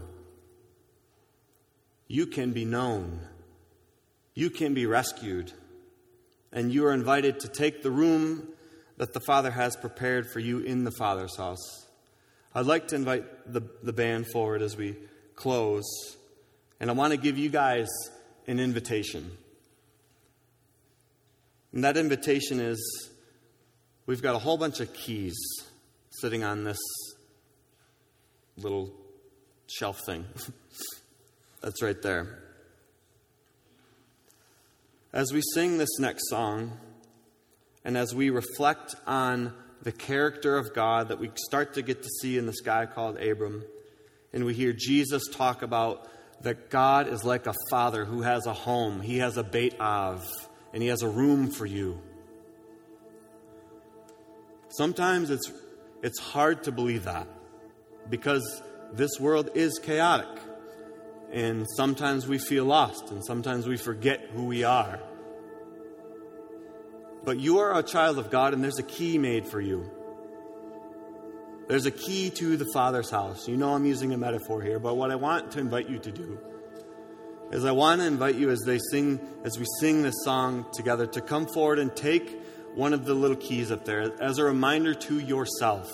You 2.10 2.26
can 2.26 2.50
be 2.50 2.64
known. 2.64 3.20
You 4.34 4.50
can 4.50 4.74
be 4.74 4.84
rescued. 4.84 5.52
And 6.52 6.72
you 6.74 6.84
are 6.86 6.92
invited 6.92 7.38
to 7.38 7.48
take 7.48 7.84
the 7.84 7.90
room 7.92 8.48
that 8.96 9.12
the 9.12 9.20
Father 9.20 9.52
has 9.52 9.76
prepared 9.76 10.28
for 10.28 10.40
you 10.40 10.58
in 10.58 10.82
the 10.82 10.90
Father's 10.90 11.36
house. 11.36 11.86
I'd 12.52 12.66
like 12.66 12.88
to 12.88 12.96
invite 12.96 13.52
the, 13.52 13.62
the 13.84 13.92
band 13.92 14.26
forward 14.32 14.60
as 14.60 14.76
we 14.76 14.96
close. 15.36 15.84
And 16.80 16.90
I 16.90 16.94
want 16.94 17.12
to 17.12 17.16
give 17.16 17.38
you 17.38 17.48
guys 17.48 17.86
an 18.48 18.58
invitation. 18.58 19.30
And 21.72 21.84
that 21.84 21.96
invitation 21.96 22.58
is 22.58 23.08
we've 24.06 24.20
got 24.20 24.34
a 24.34 24.40
whole 24.40 24.58
bunch 24.58 24.80
of 24.80 24.92
keys 24.92 25.38
sitting 26.10 26.42
on 26.42 26.64
this 26.64 26.80
little 28.56 28.90
shelf 29.68 30.00
thing. 30.04 30.24
That's 31.60 31.82
right 31.82 32.00
there. 32.00 32.38
As 35.12 35.32
we 35.32 35.42
sing 35.54 35.76
this 35.76 35.98
next 35.98 36.28
song, 36.30 36.78
and 37.84 37.96
as 37.96 38.14
we 38.14 38.30
reflect 38.30 38.94
on 39.06 39.52
the 39.82 39.92
character 39.92 40.56
of 40.56 40.74
God 40.74 41.08
that 41.08 41.18
we 41.18 41.30
start 41.34 41.74
to 41.74 41.82
get 41.82 42.02
to 42.02 42.08
see 42.20 42.38
in 42.38 42.46
this 42.46 42.60
guy 42.60 42.86
called 42.86 43.18
Abram, 43.18 43.64
and 44.32 44.44
we 44.44 44.54
hear 44.54 44.72
Jesus 44.72 45.24
talk 45.32 45.62
about 45.62 46.08
that 46.42 46.70
God 46.70 47.08
is 47.08 47.24
like 47.24 47.46
a 47.46 47.54
father 47.68 48.04
who 48.04 48.22
has 48.22 48.46
a 48.46 48.52
home, 48.54 49.00
he 49.00 49.18
has 49.18 49.36
a 49.36 49.42
Beit 49.42 49.78
Av, 49.80 50.26
and 50.72 50.82
he 50.82 50.88
has 50.88 51.02
a 51.02 51.08
room 51.08 51.50
for 51.50 51.66
you. 51.66 52.00
Sometimes 54.70 55.30
it's, 55.30 55.52
it's 56.02 56.18
hard 56.18 56.62
to 56.64 56.72
believe 56.72 57.04
that 57.04 57.26
because 58.08 58.62
this 58.92 59.10
world 59.18 59.50
is 59.54 59.78
chaotic. 59.78 60.28
And 61.32 61.66
sometimes 61.76 62.26
we 62.26 62.38
feel 62.38 62.64
lost, 62.64 63.10
and 63.10 63.24
sometimes 63.24 63.66
we 63.66 63.76
forget 63.76 64.30
who 64.32 64.46
we 64.46 64.64
are. 64.64 64.98
But 67.24 67.38
you 67.38 67.58
are 67.58 67.78
a 67.78 67.82
child 67.82 68.18
of 68.18 68.30
God, 68.30 68.54
and 68.54 68.64
there's 68.64 68.78
a 68.78 68.84
key 68.84 69.18
made 69.18 69.46
for 69.46 69.60
you. 69.60 69.90
There's 71.68 71.86
a 71.86 71.92
key 71.92 72.30
to 72.30 72.56
the 72.56 72.66
Father's 72.72 73.10
house. 73.10 73.46
You 73.46 73.56
know 73.56 73.74
I'm 73.74 73.86
using 73.86 74.12
a 74.12 74.18
metaphor 74.18 74.60
here, 74.60 74.80
but 74.80 74.96
what 74.96 75.12
I 75.12 75.14
want 75.14 75.52
to 75.52 75.60
invite 75.60 75.88
you 75.88 76.00
to 76.00 76.10
do 76.10 76.38
is 77.52 77.64
I 77.64 77.72
want 77.72 78.00
to 78.00 78.06
invite 78.06 78.34
you 78.34 78.50
as 78.50 78.60
they 78.66 78.78
sing, 78.90 79.20
as 79.44 79.58
we 79.58 79.66
sing 79.78 80.02
this 80.02 80.16
song 80.24 80.66
together, 80.72 81.06
to 81.08 81.20
come 81.20 81.46
forward 81.46 81.78
and 81.78 81.94
take 81.94 82.40
one 82.74 82.92
of 82.92 83.04
the 83.04 83.14
little 83.14 83.36
keys 83.36 83.70
up 83.70 83.84
there 83.84 84.20
as 84.20 84.38
a 84.38 84.44
reminder 84.44 84.94
to 84.94 85.18
yourself 85.20 85.90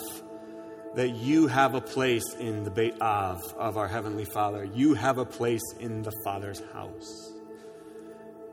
that 0.97 1.11
you 1.11 1.47
have 1.47 1.75
a 1.75 1.81
place 1.81 2.35
in 2.41 2.65
the 2.65 2.71
Beit 2.71 3.01
Av 3.03 3.43
of 3.59 3.77
our 3.77 3.87
Heavenly 3.87 4.25
Father. 4.25 4.65
You 4.65 4.95
have 4.95 5.19
a 5.19 5.27
place 5.27 5.63
in 5.79 6.03
the 6.03 6.13
Father's 6.25 6.63
house. 6.73 7.33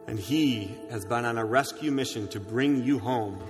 And 0.08 0.19
He 0.19 0.75
has 0.91 1.06
been 1.06 1.23
on 1.23 1.38
a 1.38 1.45
rescue 1.45 1.89
mission 1.89 2.27
to 2.27 2.41
bring 2.41 2.84
you 2.84 2.99
home, 2.99 3.41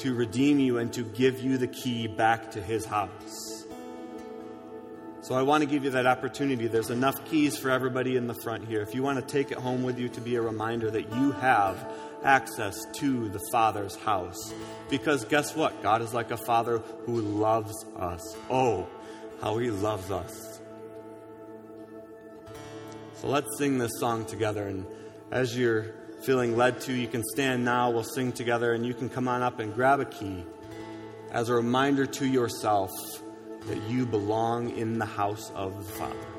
to 0.00 0.14
redeem 0.14 0.58
you, 0.58 0.76
and 0.76 0.92
to 0.92 1.02
give 1.02 1.40
you 1.40 1.56
the 1.56 1.66
key 1.66 2.06
back 2.06 2.50
to 2.50 2.60
His 2.60 2.84
house. 2.84 3.64
So 5.22 5.34
I 5.34 5.40
want 5.40 5.62
to 5.62 5.66
give 5.66 5.82
you 5.82 5.90
that 5.90 6.06
opportunity. 6.06 6.66
There's 6.66 6.90
enough 6.90 7.24
keys 7.24 7.56
for 7.56 7.70
everybody 7.70 8.16
in 8.16 8.26
the 8.26 8.34
front 8.34 8.68
here. 8.68 8.82
If 8.82 8.94
you 8.94 9.02
want 9.02 9.18
to 9.18 9.26
take 9.26 9.50
it 9.50 9.56
home 9.56 9.82
with 9.82 9.98
you 9.98 10.10
to 10.10 10.20
be 10.20 10.36
a 10.36 10.42
reminder 10.42 10.90
that 10.90 11.10
you 11.14 11.32
have 11.32 11.90
access 12.26 12.76
to 12.94 13.28
the 13.28 13.40
Father's 13.50 13.96
house. 13.96 14.52
Because 14.90 15.24
guess 15.24 15.56
what? 15.56 15.82
God 15.82 16.02
is 16.02 16.12
like 16.12 16.30
a 16.30 16.36
Father 16.36 16.78
who 17.06 17.20
loves 17.20 17.86
us. 17.96 18.36
Oh, 18.50 18.86
how 19.40 19.56
He 19.58 19.70
loves 19.70 20.10
us. 20.10 20.60
So 23.14 23.28
let's 23.28 23.48
sing 23.56 23.78
this 23.78 23.92
song 23.98 24.26
together. 24.26 24.66
And 24.66 24.86
as 25.30 25.56
you're 25.56 25.94
feeling 26.22 26.56
led 26.56 26.80
to, 26.82 26.92
you 26.92 27.08
can 27.08 27.22
stand 27.22 27.64
now. 27.64 27.90
We'll 27.90 28.04
sing 28.04 28.32
together, 28.32 28.74
and 28.74 28.84
you 28.84 28.92
can 28.92 29.08
come 29.08 29.28
on 29.28 29.42
up 29.42 29.60
and 29.60 29.72
grab 29.72 30.00
a 30.00 30.04
key 30.04 30.44
as 31.30 31.48
a 31.48 31.54
reminder 31.54 32.06
to 32.06 32.26
yourself 32.26 32.90
that 33.66 33.82
you 33.88 34.06
belong 34.06 34.76
in 34.76 34.98
the 34.98 35.06
house 35.06 35.50
of 35.54 35.76
the 35.76 35.92
Father. 35.92 36.35